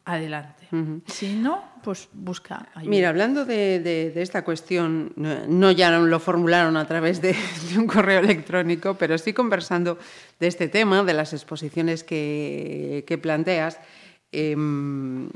adelante. 0.09 0.67
Si 1.07 1.35
no, 1.35 1.63
pues 1.83 2.09
busca 2.13 2.69
ayuda. 2.75 2.91
Mira, 2.91 3.09
hablando 3.11 3.45
de, 3.45 4.13
esta 4.17 4.43
cuestión, 4.43 5.13
no, 5.17 5.71
ya 5.71 5.91
lo 5.99 6.19
formularon 6.19 6.77
a 6.79 6.87
través 6.87 7.21
de, 7.21 7.37
un 7.77 7.87
correo 7.87 8.21
electrónico, 8.21 8.95
pero 8.95 9.19
sí 9.19 9.35
conversando 9.35 9.99
de 10.41 10.47
este 10.47 10.69
tema, 10.69 11.05
de 11.05 11.13
las 11.13 11.35
exposiciones 11.35 12.05
que, 12.05 13.19
planteas, 13.23 13.79
em, 14.33 15.29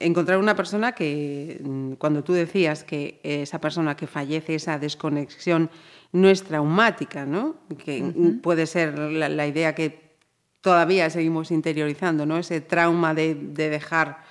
encontrar 0.00 0.38
una 0.38 0.56
persona 0.56 0.92
que, 0.92 1.60
cuando 1.98 2.24
tú 2.24 2.32
decías 2.32 2.82
que 2.82 3.20
esa 3.22 3.60
persona 3.60 3.96
que 3.96 4.08
fallece, 4.08 4.56
esa 4.56 4.78
desconexión 4.78 5.70
no 6.12 6.28
es 6.28 6.42
traumática, 6.42 7.26
¿no? 7.26 7.54
que 7.84 8.02
puede 8.42 8.66
ser 8.66 8.98
la 8.98 9.46
idea 9.46 9.74
que 9.74 10.09
todavía 10.60 11.10
seguimos 11.10 11.50
interiorizando, 11.50 12.26
¿no? 12.26 12.38
Ese 12.38 12.60
trauma 12.60 13.14
de, 13.14 13.34
dejar 13.34 14.22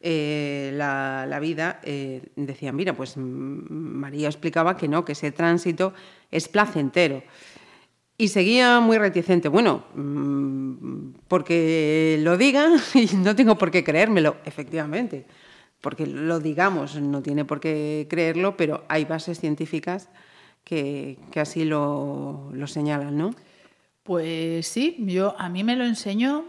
eh, 0.00 0.72
la, 0.74 1.38
vida, 1.40 1.80
eh, 1.82 2.22
decían, 2.36 2.76
mira, 2.76 2.94
pues 2.94 3.16
María 3.16 4.28
explicaba 4.28 4.76
que 4.76 4.88
no, 4.88 5.04
que 5.04 5.12
ese 5.12 5.32
tránsito 5.32 5.94
es 6.30 6.48
placentero. 6.48 7.22
Y 8.18 8.28
seguía 8.28 8.80
muy 8.80 8.98
reticente. 8.98 9.48
Bueno, 9.48 9.84
mm, 9.94 11.10
porque 11.28 12.18
lo 12.22 12.36
digan 12.36 12.76
y 12.94 13.14
no 13.16 13.36
tengo 13.36 13.58
por 13.58 13.70
qué 13.70 13.84
creérmelo, 13.84 14.36
efectivamente. 14.44 15.26
Porque 15.80 16.06
lo 16.06 16.40
digamos, 16.40 16.96
no 16.96 17.22
tiene 17.22 17.44
por 17.44 17.60
qué 17.60 18.06
creerlo, 18.08 18.56
pero 18.56 18.84
hay 18.88 19.04
bases 19.04 19.38
científicas 19.38 20.08
que, 20.64 21.18
que 21.30 21.40
así 21.40 21.64
lo, 21.64 22.50
lo 22.52 22.66
señalan, 22.66 23.16
¿no? 23.16 23.30
Pues 24.06 24.68
sí, 24.68 24.96
yo 25.00 25.34
a 25.36 25.48
mí 25.48 25.64
me 25.64 25.74
lo 25.74 25.84
enseñó 25.84 26.44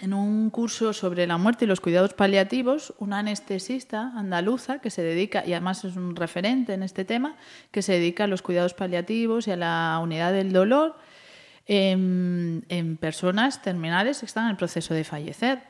en 0.00 0.14
un 0.14 0.48
curso 0.48 0.94
sobre 0.94 1.26
la 1.26 1.36
muerte 1.36 1.66
y 1.66 1.68
los 1.68 1.82
cuidados 1.82 2.14
paliativos, 2.14 2.94
una 2.98 3.18
anestesista 3.18 4.12
andaluza 4.16 4.78
que 4.78 4.88
se 4.88 5.02
dedica, 5.02 5.44
y 5.46 5.52
además 5.52 5.84
es 5.84 5.96
un 5.96 6.16
referente 6.16 6.72
en 6.72 6.82
este 6.82 7.04
tema, 7.04 7.36
que 7.70 7.82
se 7.82 7.92
dedica 7.92 8.24
a 8.24 8.28
los 8.28 8.40
cuidados 8.40 8.72
paliativos 8.72 9.46
y 9.46 9.50
a 9.50 9.56
la 9.56 10.00
unidad 10.02 10.32
del 10.32 10.54
dolor 10.54 10.96
en, 11.66 12.64
en 12.70 12.96
personas 12.96 13.60
terminales 13.60 14.20
que 14.20 14.26
están 14.26 14.44
en 14.44 14.52
el 14.52 14.56
proceso 14.56 14.94
de 14.94 15.04
fallecer 15.04 15.60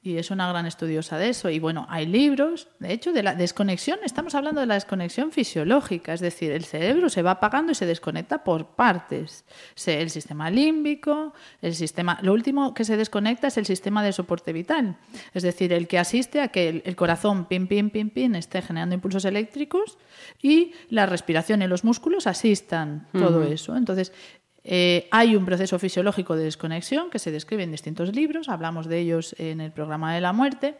y 0.00 0.16
es 0.16 0.30
una 0.30 0.48
gran 0.48 0.64
estudiosa 0.64 1.18
de 1.18 1.28
eso. 1.28 1.50
Y 1.50 1.58
bueno, 1.58 1.86
hay 1.90 2.06
libros, 2.06 2.68
de 2.78 2.92
hecho, 2.92 3.12
de 3.12 3.22
la 3.22 3.34
desconexión, 3.34 3.98
estamos 4.04 4.34
hablando 4.34 4.60
de 4.60 4.66
la 4.66 4.74
desconexión 4.74 5.32
fisiológica, 5.32 6.14
es 6.14 6.20
decir, 6.20 6.52
el 6.52 6.64
cerebro 6.64 7.08
se 7.08 7.22
va 7.22 7.32
apagando 7.32 7.72
y 7.72 7.74
se 7.74 7.84
desconecta 7.84 8.44
por 8.44 8.76
partes. 8.76 9.44
El 9.86 10.10
sistema 10.10 10.50
límbico, 10.50 11.34
el 11.60 11.74
sistema... 11.74 12.18
Lo 12.22 12.32
último 12.32 12.74
que 12.74 12.84
se 12.84 12.96
desconecta 12.96 13.48
es 13.48 13.58
el 13.58 13.66
sistema 13.66 14.04
de 14.04 14.12
soporte 14.12 14.52
vital, 14.52 14.96
es 15.34 15.42
decir, 15.42 15.72
el 15.72 15.88
que 15.88 15.98
asiste 15.98 16.40
a 16.40 16.48
que 16.48 16.82
el, 16.84 16.96
corazón, 16.96 17.46
pim, 17.46 17.66
pim, 17.66 17.90
pim, 17.90 18.10
pim, 18.10 18.34
esté 18.36 18.62
generando 18.62 18.94
impulsos 18.94 19.24
eléctricos 19.24 19.98
y 20.40 20.72
la 20.90 21.06
respiración 21.06 21.62
y 21.62 21.66
los 21.66 21.84
músculos 21.84 22.26
asistan 22.26 23.08
todo 23.12 23.42
eso. 23.42 23.76
Entonces, 23.76 24.12
eh, 24.70 25.08
hay 25.10 25.34
un 25.34 25.46
proceso 25.46 25.78
fisiológico 25.78 26.36
de 26.36 26.44
desconexión 26.44 27.08
que 27.08 27.18
se 27.18 27.30
describe 27.30 27.62
en 27.62 27.70
distintos 27.70 28.14
libros, 28.14 28.50
hablamos 28.50 28.86
de 28.86 28.98
ellos 28.98 29.34
en 29.38 29.62
el 29.62 29.72
programa 29.72 30.14
de 30.14 30.20
la 30.20 30.34
muerte, 30.34 30.74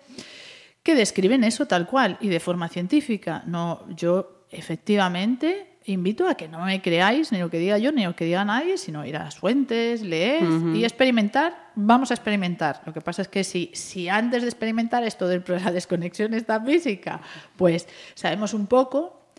que 0.83 0.95
describen 0.95 1.43
eso 1.43 1.65
tal 1.65 1.87
cual 1.87 2.19
y 2.21 2.29
de 2.29 2.39
forma 2.39 2.69
científica. 2.69 3.43
No, 3.47 3.87
yo 3.97 4.45
efectivamente 4.51 5.79
invito 5.87 6.29
a 6.29 6.35
que 6.35 6.49
no 6.49 6.67
me 6.67 6.83
creáis 6.83 7.33
ni 7.33 7.39
lo 7.39 7.49
que 7.49 7.59
diga 7.59 7.79
yo 7.79 7.91
ni 7.91 8.05
lo 8.05 8.15
que 8.15 8.27
diga 8.27 8.45
nadie, 8.45 8.77
sino 8.77 9.07
ir 9.07 9.17
a 9.17 9.25
las 9.25 9.37
fuentes, 9.37 10.03
leer 10.03 10.45
y 10.75 10.85
experimentar. 10.85 11.71
Vamos 11.75 12.11
a 12.11 12.15
experimentar. 12.15 12.83
Lo 12.85 12.93
que 12.93 13.01
pasa 13.01 13.23
es 13.23 13.29
que 13.29 13.43
si, 13.43 13.71
si 13.73 14.11
antes 14.11 14.43
de 14.43 14.49
experimentar 14.49 15.03
esto 15.03 15.27
de 15.27 15.43
la 15.47 15.73
desconexión 15.73 16.35
está 16.35 16.61
física, 16.61 17.23
pues 17.57 17.89
sabemos 18.15 18.53
un 18.53 18.67
poco 18.67 19.31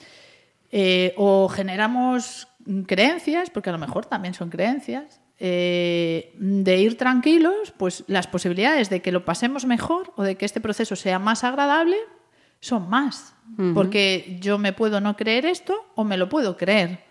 eh, 0.72 1.14
o 1.18 1.48
generamos 1.50 2.49
creencias, 2.86 3.50
porque 3.50 3.70
a 3.70 3.74
lo 3.74 3.80
mejor 3.80 4.06
también 4.06 4.34
son 4.34 4.50
creencias, 4.50 5.22
eh, 5.40 6.34
de 6.38 6.78
ir 6.78 6.98
tranquilos, 6.98 7.74
pues 7.78 8.04
las 8.08 8.28
posibilidades 8.28 8.90
de 8.90 9.02
que 9.02 9.12
lo 9.12 9.24
pasemos 9.26 9.66
mejor 9.66 10.14
o 10.18 10.24
de 10.24 10.36
que 10.36 10.46
este 10.46 10.60
proceso 10.60 10.96
sea 10.96 11.20
más 11.20 11.44
agradable 11.44 11.98
son 12.60 12.90
más. 12.90 13.36
Porque 13.74 14.38
yo 14.42 14.60
me 14.60 14.74
puedo 14.74 15.02
no 15.02 15.16
creer 15.16 15.46
esto 15.46 15.74
o 15.96 16.04
me 16.04 16.18
lo 16.18 16.30
puedo 16.30 16.56
creer. 16.56 17.09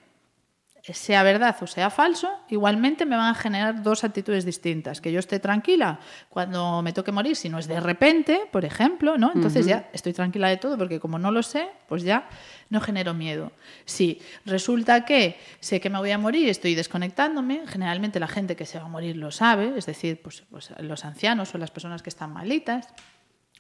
Sea 0.95 1.23
verdad 1.23 1.57
o 1.61 1.67
sea 1.67 1.91
falso, 1.91 2.31
igualmente 2.49 3.05
me 3.07 3.17
van 3.17 3.31
a 3.31 3.35
generar 3.35 3.83
dos 3.83 4.05
actitudes 4.05 4.45
distintas. 4.45 5.01
Que 5.01 5.13
yo 5.13 5.19
esté 5.19 5.39
tranquila 5.39 6.01
cuando 6.29 6.83
me 6.83 6.93
toque 6.93 7.13
morir, 7.13 7.37
si 7.37 7.49
no 7.49 7.59
es 7.59 7.67
de 7.67 7.81
repente, 7.81 8.43
por 8.51 8.65
ejemplo, 8.65 9.19
¿no? 9.19 9.33
Entonces 9.35 9.67
ya 9.67 9.89
estoy 9.93 10.13
tranquila 10.13 10.49
de 10.49 10.57
todo 10.57 10.79
porque 10.79 11.01
como 11.01 11.19
no 11.19 11.31
lo 11.31 11.43
sé, 11.43 11.69
pues 11.89 12.03
ya 12.03 12.29
no 12.71 12.81
genero 12.81 13.15
miedo. 13.15 13.53
Si 13.85 14.21
resulta 14.45 15.05
que 15.05 15.39
sé 15.61 15.81
que 15.81 15.91
me 15.91 15.99
voy 15.99 16.11
a 16.11 16.19
morir, 16.19 16.49
estoy 16.49 16.75
desconectándome, 16.75 17.63
generalmente 17.67 18.21
la 18.21 18.29
gente 18.29 18.57
que 18.57 18.67
se 18.67 18.79
va 18.79 18.87
a 18.87 18.89
morir 18.89 19.17
lo 19.17 19.31
sabe, 19.31 19.75
es 19.77 19.87
decir, 19.87 20.21
pues, 20.23 20.45
pues 20.51 20.73
los 20.81 21.05
ancianos 21.05 21.55
o 21.55 21.59
las 21.59 21.71
personas 21.71 22.03
que 22.03 22.11
están 22.11 22.33
malitas, 22.33 22.89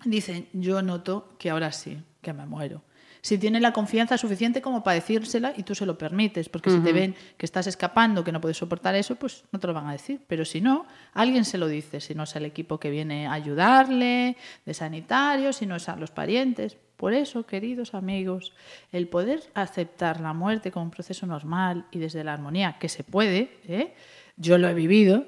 dicen, 0.04 0.48
yo 0.52 0.82
noto 0.82 1.34
que 1.38 1.50
ahora 1.50 1.72
sí, 1.72 2.02
que 2.22 2.32
me 2.32 2.46
muero 2.46 2.82
si 3.28 3.36
tienen 3.36 3.60
la 3.60 3.74
confianza 3.74 4.16
suficiente 4.16 4.62
como 4.62 4.82
para 4.82 4.94
decírsela 4.94 5.52
y 5.54 5.62
tú 5.62 5.74
se 5.74 5.84
lo 5.84 5.98
permites, 5.98 6.48
porque 6.48 6.70
si 6.70 6.80
te 6.80 6.94
ven 6.94 7.14
que 7.36 7.44
estás 7.44 7.66
escapando, 7.66 8.24
que 8.24 8.32
no 8.32 8.40
puedes 8.40 8.56
soportar 8.56 8.94
eso, 8.94 9.16
pues 9.16 9.44
no 9.52 9.58
te 9.58 9.66
lo 9.66 9.74
van 9.74 9.86
a 9.86 9.92
decir. 9.92 10.22
Pero 10.26 10.46
si 10.46 10.62
no, 10.62 10.86
alguien 11.12 11.44
se 11.44 11.58
lo 11.58 11.68
dice, 11.68 12.00
si 12.00 12.14
no 12.14 12.22
es 12.22 12.34
el 12.36 12.46
equipo 12.46 12.80
que 12.80 12.88
viene 12.88 13.26
a 13.26 13.34
ayudarle, 13.34 14.38
de 14.64 14.72
sanitarios, 14.72 15.56
si 15.56 15.66
no 15.66 15.76
es 15.76 15.90
a 15.90 15.96
los 15.96 16.10
parientes. 16.10 16.78
Por 16.96 17.12
eso, 17.12 17.44
queridos 17.44 17.92
amigos, 17.92 18.54
el 18.92 19.08
poder 19.08 19.42
aceptar 19.52 20.22
la 20.22 20.32
muerte 20.32 20.72
como 20.72 20.86
un 20.86 20.90
proceso 20.90 21.26
normal 21.26 21.84
y 21.90 21.98
desde 21.98 22.24
la 22.24 22.32
armonía, 22.32 22.78
que 22.80 22.88
se 22.88 23.04
puede, 23.04 23.58
¿eh? 23.68 23.92
yo 24.38 24.56
lo 24.56 24.68
he 24.68 24.74
vivido 24.74 25.26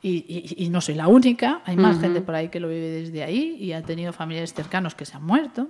y, 0.00 0.68
no 0.70 0.80
soy 0.80 0.94
la 0.94 1.06
única, 1.06 1.60
hay 1.66 1.76
más 1.76 2.00
gente 2.00 2.22
por 2.22 2.34
ahí 2.34 2.48
que 2.48 2.60
lo 2.60 2.68
vive 2.68 2.88
desde 2.88 3.22
ahí 3.22 3.56
y 3.60 3.72
ha 3.72 3.82
tenido 3.82 4.14
familiares 4.14 4.54
cercanos 4.54 4.94
que 4.94 5.04
se 5.04 5.16
han 5.18 5.24
muerto, 5.24 5.68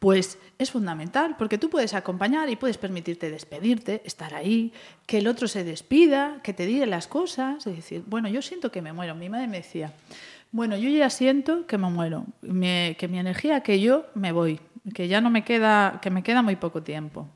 pues 0.00 0.38
es 0.58 0.70
fundamental, 0.70 1.36
porque 1.38 1.58
tú 1.58 1.68
puedes 1.68 1.92
acompañar 1.92 2.48
y 2.48 2.56
puedes 2.56 2.78
permitirte 2.78 3.30
despedirte, 3.30 4.00
estar 4.04 4.34
ahí, 4.34 4.72
que 5.06 5.18
el 5.18 5.28
otro 5.28 5.46
se 5.46 5.62
despida, 5.62 6.40
que 6.42 6.54
te 6.54 6.64
diga 6.64 6.86
las 6.86 7.06
cosas, 7.06 7.66
es 7.66 7.76
decir, 7.76 8.02
bueno, 8.06 8.28
yo 8.28 8.40
siento 8.40 8.72
que 8.72 8.80
me 8.80 8.94
muero. 8.94 9.14
Mi 9.14 9.28
madre 9.28 9.46
me 9.46 9.58
decía, 9.58 9.92
bueno, 10.52 10.76
yo 10.78 10.88
ya 10.88 11.10
siento 11.10 11.66
que 11.66 11.76
me 11.76 11.90
muero, 11.90 12.24
que 12.42 13.08
mi 13.10 13.18
energía, 13.18 13.60
que 13.60 13.78
yo 13.78 14.06
me 14.14 14.32
voy, 14.32 14.58
que 14.94 15.06
ya 15.06 15.20
no 15.20 15.28
me 15.28 15.44
queda, 15.44 16.00
que 16.00 16.10
me 16.10 16.22
queda 16.22 16.40
muy 16.40 16.56
poco 16.56 16.82
tiempo. 16.82 17.28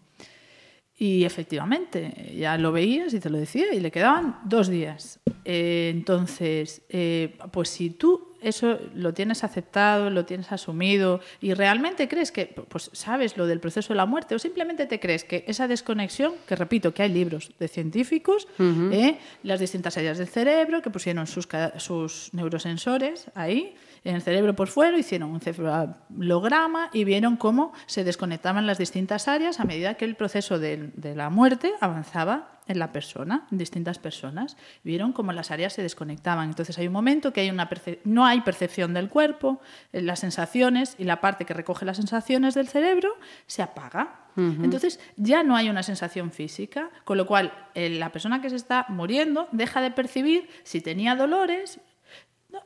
Y 0.97 1.25
efectivamente, 1.25 2.33
ya 2.35 2.57
lo 2.57 2.73
veías 2.73 3.13
y 3.13 3.21
te 3.21 3.29
lo 3.29 3.37
decía, 3.37 3.75
y 3.75 3.81
le 3.81 3.91
quedaban 3.91 4.39
dos 4.45 4.69
días. 4.69 5.21
Eh, 5.45 5.91
entonces, 5.93 6.83
eh, 6.89 7.37
pues 7.53 7.69
si 7.69 7.91
tú 7.91 8.34
eso 8.45 8.79
lo 8.95 9.13
tienes 9.15 9.45
aceptado, 9.45 10.11
lo 10.11 10.25
tienes 10.25 10.53
asumido 10.53 11.21
y 11.41 11.55
realmente 11.55 12.09
crees 12.09 12.31
que, 12.31 12.47
pues 12.47 12.91
sabes 12.93 13.37
lo 13.37 13.47
del 13.47 13.61
proceso 13.61 13.93
de 13.93 13.97
la 13.97 14.07
muerte 14.07 14.35
o 14.35 14.39
simplemente 14.39 14.87
te 14.87 15.01
crees 15.01 15.25
que 15.25 15.45
esa 15.47 15.69
desconexión, 15.69 16.35
que 16.47 16.57
repito, 16.57 16.95
que 16.95 17.03
hay 17.03 17.13
libros 17.13 17.51
de 17.59 17.69
científicos, 17.69 18.47
¿eh? 18.59 19.19
las 19.43 19.61
distintas 19.61 19.97
áreas 19.97 20.19
del 20.19 20.29
cerebro 20.29 20.83
que 20.83 20.91
pusieron 20.91 21.27
sus, 21.27 21.49
sus 21.79 22.31
neurosensores 22.33 23.27
ahí, 23.35 23.75
en 24.05 24.15
el 24.15 24.23
cerebro 24.23 24.55
por 24.55 24.69
fuera, 24.69 24.99
hicieron 24.99 25.31
un 25.31 25.41
cefalograma 25.41 26.91
y 26.93 27.05
vieron 27.05 27.37
cómo 27.37 27.73
se 27.87 28.05
desconectaban 28.05 28.67
las 28.67 28.79
distintas 28.79 29.29
áreas 29.29 29.61
a 29.61 29.65
medida 29.65 29.95
que 29.95 30.05
el 30.05 30.15
proceso 30.15 30.59
de, 30.59 30.91
de 30.95 31.17
la 31.17 31.31
muerte 31.31 31.73
avanzaba 31.81 32.55
en 32.67 32.79
la 32.79 32.93
persona, 32.93 33.47
en 33.51 33.59
distintas 33.59 33.99
personas. 33.99 34.57
Vieron 34.83 35.13
cómo 35.13 35.33
las 35.33 35.51
áreas 35.51 35.73
se 35.73 35.83
desconectaban. 35.83 36.49
Entonces 36.49 36.79
hay 36.79 36.87
un 36.87 36.93
momento 36.93 37.33
que 37.33 37.41
hay 37.43 37.51
una 37.51 37.69
no 38.05 38.25
hay 38.25 38.41
percepción 38.41 38.95
del 38.95 39.09
cuerpo, 39.09 39.61
eh, 39.93 40.01
las 40.01 40.21
sensaciones 40.21 40.95
y 40.99 41.05
la 41.05 41.21
parte 41.21 41.45
que 41.45 41.55
recoge 41.55 41.85
las 41.85 41.97
sensaciones 41.97 42.55
del 42.55 42.69
cerebro 42.69 43.15
se 43.47 43.63
apaga. 43.63 44.21
Entonces 44.37 44.99
ya 45.17 45.45
no 45.45 45.55
hay 45.55 45.71
una 45.71 45.85
sensación 45.85 46.33
física, 46.33 46.91
con 47.05 47.17
lo 47.17 47.25
cual 47.25 47.53
eh, 47.75 47.89
la 47.89 48.11
persona 48.11 48.43
que 48.43 48.51
se 48.51 48.57
está 48.57 48.85
muriendo 48.89 49.47
deja 49.53 49.81
de 49.81 49.93
percibir 49.93 50.49
si 50.65 50.81
tenía 50.81 51.15
dolores, 51.15 51.79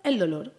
el 0.03 0.19
dolor. 0.19 0.58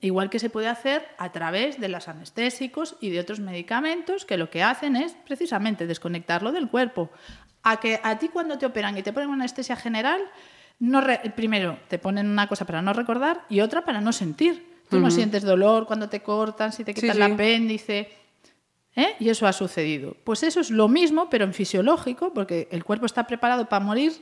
Igual 0.00 0.28
que 0.28 0.38
se 0.38 0.50
puede 0.50 0.68
hacer 0.68 1.06
a 1.16 1.32
través 1.32 1.80
de 1.80 1.88
los 1.88 2.08
anestésicos 2.08 2.96
y 3.00 3.10
de 3.10 3.20
otros 3.20 3.40
medicamentos 3.40 4.24
que 4.24 4.36
lo 4.36 4.50
que 4.50 4.62
hacen 4.62 4.94
es 4.94 5.14
precisamente 5.24 5.86
desconectarlo 5.86 6.52
del 6.52 6.68
cuerpo, 6.68 7.10
a 7.62 7.80
que 7.80 7.98
a 8.02 8.18
ti 8.18 8.28
cuando 8.28 8.58
te 8.58 8.66
operan 8.66 8.96
y 8.98 9.02
te 9.02 9.12
ponen 9.12 9.30
una 9.30 9.44
anestesia 9.44 9.74
general, 9.74 10.20
no 10.78 11.02
primero 11.34 11.78
te 11.88 11.98
ponen 11.98 12.28
una 12.28 12.46
cosa 12.46 12.66
para 12.66 12.82
no 12.82 12.92
recordar 12.92 13.44
y 13.48 13.60
otra 13.60 13.84
para 13.84 14.00
no 14.00 14.12
sentir. 14.12 14.76
Tú 14.88 15.00
no 15.00 15.10
sientes 15.10 15.42
dolor 15.42 15.86
cuando 15.86 16.08
te 16.08 16.22
cortan, 16.22 16.72
si 16.72 16.84
te 16.84 16.94
quitan 16.94 17.16
el 17.16 17.22
apéndice. 17.22 18.08
¿eh? 18.94 19.16
Y 19.18 19.30
eso 19.30 19.48
ha 19.48 19.52
sucedido. 19.52 20.16
Pues 20.22 20.44
eso 20.44 20.60
es 20.60 20.70
lo 20.70 20.86
mismo, 20.86 21.28
pero 21.28 21.44
en 21.44 21.52
fisiológico, 21.52 22.32
porque 22.32 22.68
el 22.70 22.84
cuerpo 22.84 23.06
está 23.06 23.26
preparado 23.26 23.68
para 23.68 23.84
morir 23.84 24.12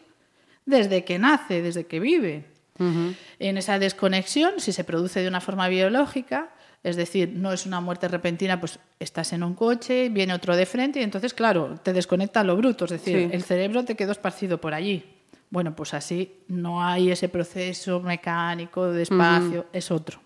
desde 0.64 1.04
que 1.04 1.18
nace, 1.18 1.60
desde 1.60 1.87
que 1.87 2.00
vive. 2.00 2.46
En 2.78 3.56
esa 3.56 3.78
desconexión, 3.78 4.54
si 4.58 4.72
se 4.72 4.84
produce 4.84 5.20
de 5.20 5.28
una 5.28 5.40
forma 5.40 5.68
biológica, 5.68 6.50
es 6.82 6.96
decir, 6.96 7.32
no 7.34 7.52
es 7.52 7.66
una 7.66 7.80
muerte 7.80 8.08
repentina, 8.08 8.60
pues 8.60 8.78
estás 8.98 9.32
en 9.32 9.42
un 9.42 9.54
coche, 9.54 10.08
viene 10.10 10.34
otro 10.34 10.54
de 10.54 10.66
frente 10.66 11.00
y 11.00 11.02
entonces, 11.02 11.32
claro, 11.32 11.80
te 11.82 11.92
desconecta 11.92 12.44
lo 12.44 12.56
bruto, 12.56 12.84
es 12.84 12.90
decir, 12.92 13.30
el 13.32 13.42
cerebro 13.42 13.84
te 13.84 13.96
quedó 13.96 14.12
esparcido 14.12 14.60
por 14.60 14.74
allí. 14.74 15.04
Bueno, 15.50 15.74
pues 15.76 15.94
así 15.94 16.40
no 16.48 16.84
hay 16.84 17.10
ese 17.10 17.28
proceso 17.28 18.00
mecánico 18.00 18.90
de 18.90 19.02
espacio, 19.02 19.66
es 19.72 19.90
otro. 19.90 20.20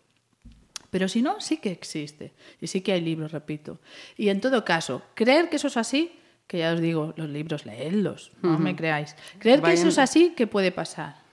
Pero 0.90 1.06
si 1.06 1.20
no, 1.22 1.40
sí 1.40 1.58
que 1.58 1.70
existe. 1.70 2.32
Y 2.60 2.66
sí 2.66 2.80
que 2.80 2.92
hay 2.92 3.02
libros, 3.02 3.30
repito. 3.30 3.78
Y 4.16 4.30
en 4.30 4.40
todo 4.40 4.64
caso, 4.64 5.02
creer 5.14 5.50
que 5.50 5.56
eso 5.56 5.68
es 5.68 5.76
así, 5.76 6.12
que 6.46 6.58
ya 6.58 6.72
os 6.72 6.80
digo, 6.80 7.12
los 7.16 7.28
libros, 7.28 7.66
leedlos, 7.66 8.32
no 8.42 8.58
me 8.58 8.74
creáis. 8.74 9.14
Creer 9.38 9.60
que 9.60 9.74
eso 9.74 9.88
es 9.88 9.98
así, 9.98 10.32
¿qué 10.34 10.46
puede 10.46 10.72
pasar? 10.72 11.27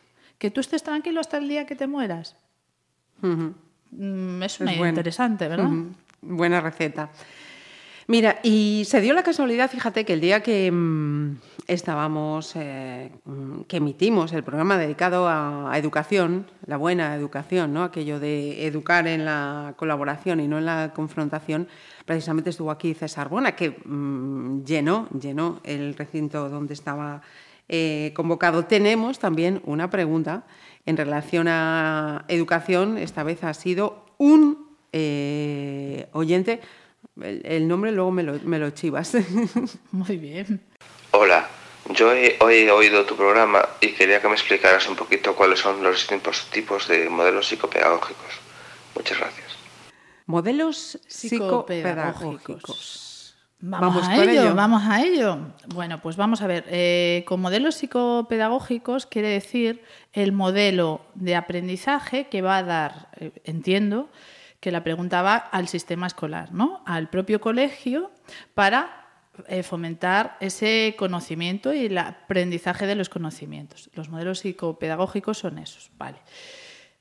Que 0.45 0.51
tú 0.51 0.61
estés 0.61 0.83
tranquilo 0.83 1.21
hasta 1.21 1.39
el 1.39 1.49
día 1.49 1.65
que 1.65 1.75
te 1.75 1.87
mueras. 1.87 2.35
Mm, 3.21 4.43
es 4.43 4.59
una 4.59 4.73
interesante, 4.89 5.47
¿verdad? 5.47 5.71
Buena 6.21 6.61
receta. 6.61 7.09
Mira, 8.05 8.41
y 8.43 8.83
se 8.85 9.01
dio 9.01 9.15
la 9.15 9.23
casualidad, 9.23 9.71
fíjate, 9.71 10.05
que 10.05 10.13
el 10.13 10.21
día 10.21 10.43
que 10.43 10.71
mm, 10.71 11.37
estábamos, 11.65 12.55
eh, 12.57 13.11
mm, 13.25 13.61
que 13.61 13.77
emitimos 13.77 14.33
el 14.33 14.43
programa 14.43 14.77
dedicado 14.77 15.27
a, 15.27 15.71
educación, 15.79 16.45
la 16.67 16.77
buena 16.77 17.15
educación, 17.15 17.73
¿no? 17.73 17.81
aquello 17.81 18.19
de 18.19 18.67
educar 18.67 19.07
en 19.07 19.25
la 19.25 19.73
colaboración 19.77 20.41
y 20.41 20.47
no 20.47 20.59
en 20.59 20.67
la 20.67 20.91
confrontación, 20.93 21.67
precisamente 22.05 22.51
estuvo 22.51 22.69
aquí 22.69 22.93
César 22.93 23.29
Bona, 23.29 23.55
que 23.55 23.79
llenó, 24.63 25.09
llenó 25.19 25.59
el 25.63 25.95
recinto 25.95 26.49
donde 26.49 26.75
estaba 26.75 27.23
eh, 27.69 28.11
convocado. 28.15 28.65
Tenemos 28.65 29.19
también 29.19 29.61
una 29.65 29.89
pregunta 29.89 30.45
en 30.85 30.97
relación 30.97 31.47
a 31.47 32.25
educación, 32.27 32.97
esta 32.97 33.23
vez 33.23 33.43
ha 33.43 33.53
sido 33.53 34.05
un 34.17 34.75
eh, 34.91 36.07
oyente 36.11 36.61
el, 37.21 37.67
nombre 37.67 37.91
luego 37.91 38.09
me 38.11 38.23
lo, 38.23 38.39
me 38.43 38.57
lo 38.59 38.69
chivas. 38.71 39.13
Muy 39.91 40.17
bien. 40.17 40.61
Hola, 41.11 41.47
yo 41.91 42.11
he, 42.11 42.37
he, 42.39 42.71
oído 42.71 43.05
tu 43.05 43.15
programa 43.15 43.69
y 43.79 43.93
quería 43.93 44.19
que 44.21 44.27
me 44.27 44.33
explicaras 44.33 44.87
un 44.87 44.95
poquito 44.95 45.35
cuáles 45.35 45.59
son 45.59 45.83
los 45.83 45.95
distintos 45.95 46.47
tipos 46.51 46.87
de 46.87 47.07
modelos 47.09 47.47
psicopedagógicos. 47.47 48.39
Muchas 48.95 49.19
gracias. 49.19 49.45
Modelos 50.25 50.99
psicopedagógicos. 51.07 53.14
Vamos, 53.59 54.07
a 54.07 54.23
ello, 54.23 54.53
vamos 54.53 54.83
a 54.85 55.01
ello. 55.01 55.53
Bueno, 55.73 56.01
pues 56.01 56.17
vamos 56.17 56.41
a 56.41 56.47
ver. 56.47 56.65
Eh, 56.67 57.23
con 57.25 57.41
modelos 57.41 57.75
psicopedagógicos 57.75 59.05
quiere 59.05 59.29
decir 59.29 59.81
el 60.13 60.33
modelo 60.33 61.01
de 61.15 61.35
aprendizaje 61.35 62.27
que 62.27 62.41
va 62.41 62.57
a 62.57 62.63
dar, 62.63 63.09
eh, 63.15 63.31
entiendo, 63.45 64.09
que 64.59 64.71
la 64.71 64.83
pregunta 64.83 65.21
va 65.21 65.35
al 65.35 65.67
sistema 65.67 66.07
escolar, 66.07 66.51
¿no? 66.51 66.83
al 66.85 67.09
propio 67.09 67.39
colegio, 67.39 68.11
para 68.53 69.05
eh, 69.47 69.63
fomentar 69.63 70.37
ese 70.39 70.95
conocimiento 70.97 71.73
y 71.73 71.85
el 71.85 71.97
aprendizaje 71.97 72.87
de 72.87 72.95
los 72.95 73.09
conocimientos. 73.09 73.89
Los 73.93 74.09
modelos 74.09 74.39
psicopedagógicos 74.39 75.37
son 75.37 75.59
esos. 75.59 75.91
Vale. 75.97 76.17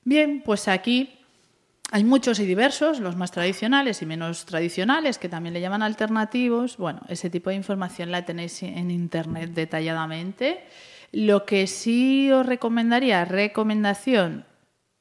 Bien, 0.04 0.42
pues 0.44 0.68
aquí 0.68 1.23
hay 1.90 2.04
muchos 2.04 2.40
y 2.40 2.46
diversos, 2.46 3.00
los 3.00 3.16
más 3.16 3.30
tradicionales 3.30 4.02
y 4.02 4.06
menos 4.06 4.46
tradicionales, 4.46 5.18
que 5.18 5.28
también 5.28 5.54
le 5.54 5.60
llaman 5.60 5.82
alternativos. 5.82 6.76
Bueno, 6.76 7.00
ese 7.08 7.30
tipo 7.30 7.50
de 7.50 7.56
información 7.56 8.10
la 8.10 8.24
tenéis 8.24 8.62
en 8.62 8.90
Internet 8.90 9.50
detalladamente. 9.50 10.64
Lo 11.12 11.46
que 11.46 11.66
sí 11.66 12.30
os 12.32 12.44
recomendaría, 12.44 13.24
recomendación, 13.24 14.44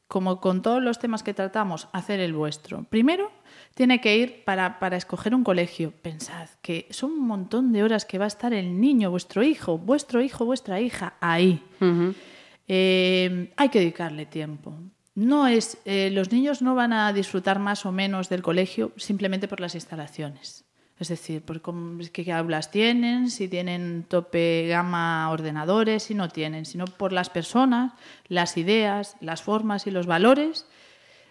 como 0.07 0.39
con 0.39 0.61
todos 0.61 0.83
los 0.83 0.99
temas 0.99 1.23
que 1.23 1.33
tratamos, 1.33 1.87
hacer 1.91 2.19
el 2.19 2.33
vuestro. 2.33 2.83
Primero, 2.83 3.31
tiene 3.73 3.99
que 3.99 4.15
ir 4.17 4.43
para, 4.43 4.77
escoger 4.95 5.33
un 5.33 5.43
colegio. 5.43 5.91
Pensad 6.03 6.49
que 6.61 6.87
son 6.91 7.13
un 7.13 7.27
montón 7.27 7.71
de 7.71 7.83
horas 7.83 8.05
que 8.05 8.19
va 8.19 8.25
a 8.25 8.27
estar 8.27 8.53
el 8.53 8.79
niño, 8.79 9.09
vuestro 9.09 9.41
hijo, 9.41 9.79
vuestro 9.79 10.21
hijo, 10.21 10.45
vuestra 10.45 10.79
hija 10.79 11.15
ahí. 11.19 11.63
Eh, 12.67 13.51
hay 13.57 13.69
que 13.69 13.79
dedicarle 13.79 14.27
tiempo. 14.27 14.77
No 15.15 15.47
es, 15.47 15.77
eh, 15.85 16.09
los 16.11 16.31
niños 16.31 16.61
no 16.61 16.73
van 16.73 16.93
a 16.93 17.13
disfrutar 17.13 17.59
más 17.59 17.85
o 17.85 17.91
menos 17.91 18.29
del 18.29 18.41
colegio 18.41 18.91
simplemente 18.97 19.47
por 19.47 19.59
las 19.59 19.75
instalaciones. 19.75 20.65
Es 20.99 21.07
decir, 21.07 21.41
por 21.43 21.61
qué 22.11 22.31
aulas 22.31 22.71
tienen, 22.71 23.29
si 23.29 23.47
tienen 23.47 24.05
tope 24.07 24.67
gama 24.67 25.29
ordenadores, 25.31 26.03
si 26.03 26.13
no 26.13 26.29
tienen, 26.29 26.65
sino 26.65 26.85
por 26.85 27.11
las 27.11 27.29
personas, 27.29 27.93
las 28.27 28.57
ideas, 28.57 29.17
las 29.19 29.41
formas 29.41 29.87
y 29.87 29.91
los 29.91 30.05
valores 30.05 30.67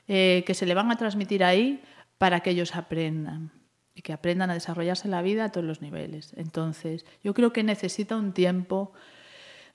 eh, 0.08 0.42
que 0.46 0.54
se 0.54 0.66
le 0.66 0.74
van 0.74 0.90
a 0.90 0.96
transmitir 0.96 1.44
ahí 1.44 1.80
para 2.18 2.40
que 2.40 2.50
ellos 2.50 2.74
aprendan 2.74 3.52
y 3.94 4.02
que 4.02 4.12
aprendan 4.12 4.50
a 4.50 4.54
desarrollarse 4.54 5.08
la 5.08 5.22
vida 5.22 5.44
a 5.44 5.52
todos 5.52 5.66
los 5.66 5.80
niveles. 5.80 6.34
Entonces, 6.36 7.06
yo 7.22 7.34
creo 7.34 7.52
que 7.52 7.62
necesita 7.62 8.16
un 8.16 8.32
tiempo 8.32 8.92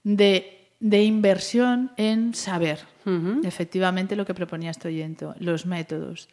de, 0.03 0.66
inversión 0.79 1.91
en 1.97 2.33
saber 2.33 2.79
efectivamente 3.43 4.17
lo 4.17 4.25
que 4.25 4.33
proponía 4.33 4.71
este 4.71 4.89
oyente, 4.89 5.25
los 5.39 5.65
métodos. 5.65 6.27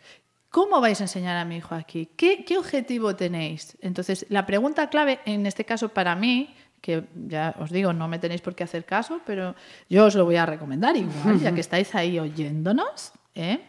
¿Cómo 0.50 0.80
vais 0.80 1.00
a 1.00 1.04
enseñar 1.04 1.37
a 1.37 1.44
mi 1.44 1.57
hijo 1.57 1.74
aquí? 1.74 2.07
¿Qué, 2.16 2.44
objetivo 2.59 3.16
tenéis? 3.16 3.76
Entonces, 3.80 4.26
la 4.28 4.44
pregunta 4.46 4.88
clave, 4.88 5.20
en 5.24 5.46
este 5.46 5.64
caso 5.64 5.88
para 5.88 6.14
mí, 6.14 6.54
que 6.80 7.04
ya 7.26 7.54
os 7.59 7.70
digo, 7.70 7.92
no 7.92 8.09
me 8.09 8.18
tenéis 8.18 8.40
por 8.40 8.54
qué 8.54 8.64
hacer 8.64 8.85
caso, 8.85 9.20
pero 9.24 9.54
yo 9.88 10.04
os 10.04 10.14
lo 10.14 10.24
voy 10.24 10.37
a 10.37 10.46
recomendar 10.46 10.96
igual, 10.96 11.40
ya 11.40 11.52
que 11.54 11.61
estáis 11.61 11.94
ahí 11.94 12.18
oyéndonos, 12.18 13.12
¿eh? 13.35 13.61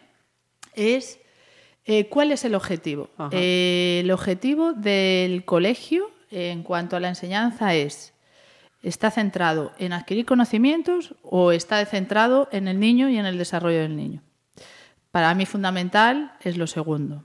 es 0.73 1.19
eh, 1.85 2.07
cuál 2.07 2.31
es 2.31 2.43
el 2.43 2.55
objetivo. 2.55 3.09
Eh, 3.31 4.01
el 4.03 4.11
objetivo 4.11 4.73
del 4.73 5.45
colegio 5.45 6.11
en 6.31 6.63
cuanto 6.63 6.95
a 6.95 6.99
la 6.99 7.09
enseñanza 7.09 7.75
es, 7.75 8.13
¿está 8.85 9.09
centrado 9.09 9.73
en 9.79 9.93
adquirir 9.93 10.25
conocimientos 10.25 11.15
o 11.23 11.51
está 11.51 11.83
centrado 11.85 12.47
en 12.51 12.67
el 12.67 12.79
niño 12.79 13.09
y 13.09 13.17
en 13.17 13.25
el 13.25 13.37
desarrollo 13.37 13.79
del 13.79 13.95
niño? 13.95 14.21
Para 15.11 15.33
mí 15.33 15.45
fundamental 15.45 16.33
es 16.41 16.55
lo 16.57 16.67
segundo, 16.67 17.23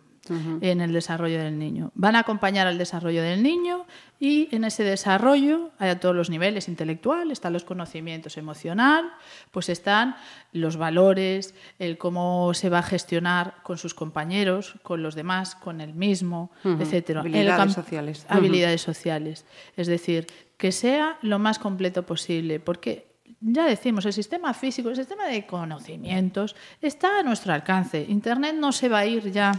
en 0.61 0.81
el 0.81 0.93
desarrollo 0.93 1.43
del 1.43 1.59
niño. 1.59 1.91
Van 1.95 2.15
a 2.15 2.21
acompañar 2.21 2.69
al 2.69 2.79
desarrollo 2.79 3.21
del 3.21 3.43
niño 3.43 3.85
y 4.21 4.49
en 4.55 4.65
ese 4.65 4.85
desarrollo, 4.85 5.73
a 5.79 5.97
todos 5.97 6.15
los 6.15 6.31
niveles 6.31 6.69
intelectual, 6.69 7.33
están 7.33 7.53
los 7.53 7.65
conocimientos 7.65 8.37
emocional, 8.37 9.11
pues 9.51 9.69
están 9.69 10.15
los 10.53 10.77
valores, 10.77 11.55
el 11.81 11.99
cómo 11.99 12.55
se 12.55 12.69
va 12.71 12.79
a 12.79 12.85
gestionar 12.85 13.57
con 13.65 13.77
sus 13.77 13.93
compañeros, 13.93 14.77
con 14.83 15.03
los 15.03 15.17
demás, 15.17 15.57
con 15.57 15.81
el 15.81 15.95
mismo, 15.95 16.53
etcétera. 16.65 17.21
Habilidades 17.21 17.73
sociales. 17.73 18.27
Habilidades 18.29 18.83
sociales. 18.83 19.47
Es 19.77 19.89
decir, 19.89 20.29
que 20.61 20.73
sea 20.73 21.17
lo 21.23 21.39
más 21.39 21.59
completo 21.59 22.05
posible, 22.05 22.61
porque 22.61 23.07
ya 23.41 23.65
decimos, 23.65 24.05
el 24.05 24.13
sistema 24.13 24.53
físico, 24.53 24.91
el 24.91 24.97
sistema 24.97 25.27
de 25.27 25.47
conocimientos 25.47 26.55
está 26.83 27.19
a 27.19 27.23
nuestro 27.23 27.55
alcance. 27.55 28.05
Internet 28.07 28.55
no 28.57 28.71
se 28.71 28.91
va 28.91 28.99
a 28.99 29.07
ir 29.07 29.33
ya. 29.33 29.53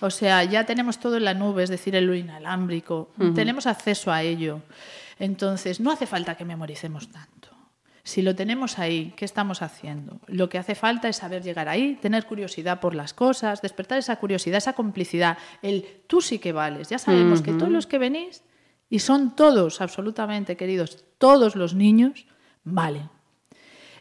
O 0.00 0.08
sea, 0.08 0.42
ya 0.44 0.64
tenemos 0.64 0.98
todo 0.98 1.18
en 1.18 1.24
la 1.24 1.34
nube, 1.34 1.62
es 1.62 1.68
decir, 1.68 1.94
en 1.94 2.06
lo 2.06 2.14
inalámbrico. 2.14 3.10
Tenemos 3.34 3.66
acceso 3.66 4.10
a 4.10 4.22
ello. 4.22 4.62
Entonces, 5.18 5.78
no 5.78 5.92
hace 5.92 6.06
falta 6.06 6.34
que 6.38 6.46
memoricemos 6.46 7.10
tanto. 7.10 7.50
Si 8.02 8.22
lo 8.22 8.34
tenemos 8.34 8.78
ahí, 8.78 9.12
¿qué 9.18 9.26
estamos 9.26 9.60
haciendo? 9.60 10.20
Lo 10.26 10.48
que 10.48 10.56
hace 10.56 10.74
falta 10.74 11.10
es 11.10 11.16
saber 11.16 11.42
llegar 11.42 11.68
ahí, 11.68 11.98
tener 12.00 12.24
curiosidad 12.24 12.80
por 12.80 12.94
las 12.94 13.12
cosas, 13.12 13.60
despertar 13.60 13.98
esa 13.98 14.16
curiosidad, 14.16 14.56
esa 14.56 14.72
complicidad, 14.72 15.36
el 15.60 15.84
tú 16.06 16.22
sí 16.22 16.38
que 16.38 16.52
vales. 16.52 16.88
Ya 16.88 16.98
sabemos 16.98 17.42
que 17.42 17.52
todos 17.52 17.70
los 17.70 17.86
que 17.86 17.98
venís, 17.98 18.42
y 18.90 18.98
son 18.98 19.34
todos, 19.34 19.80
absolutamente 19.80 20.56
queridos, 20.56 21.04
todos 21.16 21.56
los 21.56 21.74
niños, 21.74 22.26
Vale. 22.64 23.08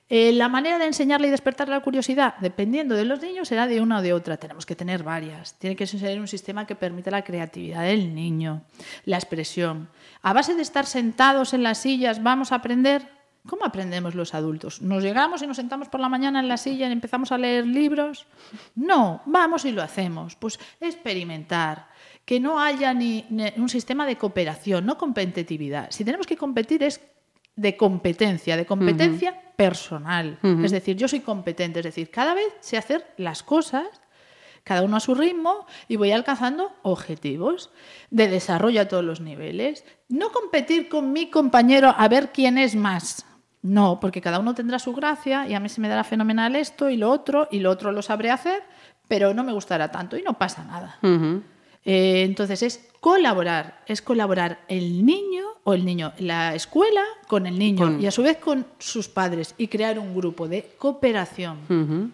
Eh, 0.09 0.31
la 0.31 0.49
manera 0.49 0.79
de 0.79 0.85
enseñarle 0.85 1.27
y 1.27 1.31
despertar 1.31 1.69
la 1.69 1.81
curiosidad, 1.81 2.35
dependiendo 2.41 2.95
de 2.95 3.05
los 3.05 3.21
niños, 3.21 3.47
será 3.47 3.67
de 3.67 3.79
una 3.79 3.99
o 3.99 4.01
de 4.01 4.13
otra. 4.13 4.37
Tenemos 4.37 4.65
que 4.65 4.75
tener 4.75 5.03
varias. 5.03 5.53
Tiene 5.59 5.75
que 5.75 5.85
ser 5.85 6.19
un 6.19 6.27
sistema 6.27 6.65
que 6.65 6.75
permita 6.75 7.11
la 7.11 7.23
creatividad 7.23 7.83
del 7.83 8.15
niño, 8.15 8.63
la 9.05 9.17
expresión. 9.17 9.87
A 10.23 10.33
base 10.33 10.55
de 10.55 10.63
estar 10.63 10.87
sentados 10.87 11.53
en 11.53 11.61
las 11.61 11.77
sillas, 11.77 12.23
vamos 12.23 12.51
a 12.51 12.55
aprender. 12.55 13.07
¿Cómo 13.45 13.65
aprendemos 13.65 14.15
los 14.15 14.33
adultos? 14.33 14.81
¿Nos 14.81 15.03
llegamos 15.03 15.43
y 15.43 15.47
nos 15.47 15.57
sentamos 15.57 15.89
por 15.89 15.99
la 15.99 16.09
mañana 16.09 16.39
en 16.39 16.47
la 16.47 16.57
silla 16.57 16.89
y 16.89 16.91
empezamos 16.91 17.31
a 17.31 17.37
leer 17.37 17.67
libros? 17.67 18.25
No, 18.75 19.21
vamos 19.25 19.63
y 19.65 19.71
lo 19.71 19.83
hacemos. 19.83 20.35
Pues 20.35 20.59
experimentar, 20.81 21.87
que 22.29 22.39
no 22.39 22.59
haya 22.59 22.93
ni, 22.93 23.25
un 23.57 23.69
sistema 23.69 24.05
de 24.05 24.15
cooperación, 24.15 24.85
no 24.85 24.99
competitividad. 24.99 25.89
Si 25.89 26.05
tenemos 26.05 26.27
que 26.27 26.37
competir 26.37 26.83
es 26.83 27.01
de 27.55 27.75
competencia, 27.75 28.55
de 28.55 28.67
competencia 28.67 29.33
personal. 29.55 30.37
Es 30.63 30.69
decir, 30.69 30.95
yo 30.95 31.07
soy 31.07 31.21
competente, 31.21 31.79
es 31.79 31.85
decir, 31.85 32.11
cada 32.11 32.35
vez 32.35 32.45
sé 32.59 32.77
hacer 32.77 33.03
las 33.17 33.41
cosas, 33.41 33.87
cada 34.63 34.83
uno 34.83 34.97
a 34.97 34.99
su 34.99 35.15
ritmo, 35.15 35.65
y 35.87 35.95
voy 35.95 36.11
alcanzando 36.11 36.71
objetivos 36.83 37.71
de 38.11 38.27
desarrollo 38.27 38.81
a 38.81 38.87
todos 38.87 39.03
los 39.03 39.21
niveles. 39.21 39.83
No 40.07 40.31
competir 40.31 40.87
con 40.87 41.11
mi 41.11 41.31
compañero 41.31 41.95
a 41.97 42.07
ver 42.09 42.29
quién 42.31 42.59
es 42.59 42.75
más. 42.75 43.25
No, 43.63 43.99
porque 43.99 44.21
cada 44.21 44.37
uno 44.37 44.53
tendrá 44.53 44.77
su 44.77 44.93
gracia 44.93 45.47
y 45.47 45.55
a 45.55 45.59
mí 45.59 45.67
se 45.67 45.81
me 45.81 45.89
dará 45.89 46.03
fenomenal 46.03 46.55
esto 46.55 46.91
y 46.91 46.97
lo 46.97 47.09
otro 47.09 47.47
y 47.49 47.59
lo 47.59 47.71
otro 47.71 47.91
lo 47.91 48.03
sabré 48.03 48.29
hacer, 48.29 48.61
pero 49.07 49.33
no 49.33 49.43
me 49.43 49.51
gustará 49.51 49.89
tanto 49.89 50.15
y 50.15 50.21
no 50.21 50.37
pasa 50.37 50.63
nada. 50.63 50.99
Eh, 51.91 52.21
entonces 52.21 52.61
es 52.61 52.79
colaborar, 52.99 53.81
es 53.87 54.03
colaborar 54.03 54.59
el 54.67 55.03
niño 55.03 55.43
o 55.63 55.73
el 55.73 55.83
niño, 55.83 56.13
la 56.19 56.53
escuela 56.53 57.01
con 57.27 57.47
el 57.47 57.57
niño 57.57 57.99
y 57.99 58.05
a 58.05 58.11
su 58.11 58.21
vez 58.21 58.37
con 58.37 58.67
sus 58.77 59.07
padres 59.07 59.55
y 59.57 59.69
crear 59.69 59.97
un 59.97 60.13
grupo 60.13 60.47
de 60.47 60.69
cooperación. 60.77 62.13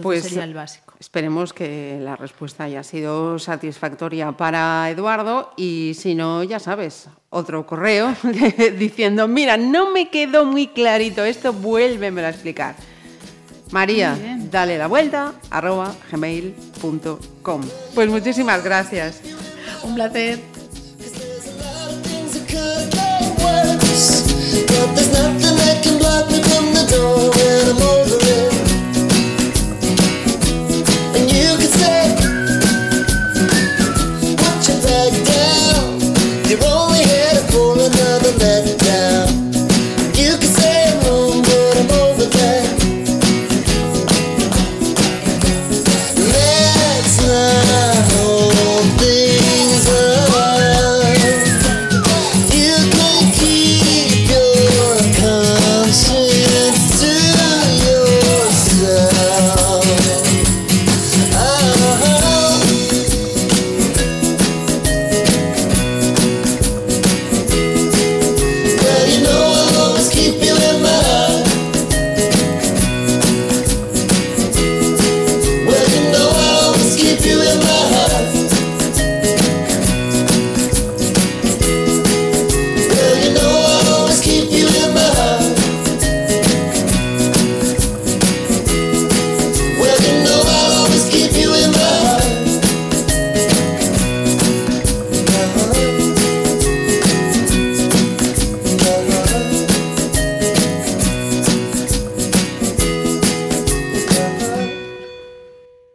Pues 0.00 0.22
sería 0.22 0.44
el 0.44 0.54
básico. 0.54 0.94
Esperemos 1.00 1.52
que 1.52 1.98
la 2.00 2.14
respuesta 2.14 2.62
haya 2.62 2.84
sido 2.84 3.40
satisfactoria 3.40 4.30
para 4.30 4.88
Eduardo 4.88 5.52
y 5.56 5.94
si 5.98 6.14
no, 6.14 6.44
ya 6.44 6.60
sabes, 6.60 7.08
otro 7.30 7.66
correo 7.66 8.14
diciendo, 8.78 9.26
mira, 9.26 9.56
no 9.56 9.90
me 9.90 10.10
quedó 10.10 10.44
muy 10.44 10.68
clarito 10.68 11.24
esto, 11.24 11.52
vuélvemelo 11.52 12.28
a 12.28 12.30
explicar. 12.30 12.76
María, 13.72 14.16
dale 14.50 14.76
la 14.76 14.86
vuelta, 14.86 15.32
arroba 15.50 15.94
gmail.com. 16.10 17.62
Pues 17.94 18.08
muchísimas 18.08 18.62
gracias. 18.62 19.20
Un 19.82 19.94
placer. 19.94 20.52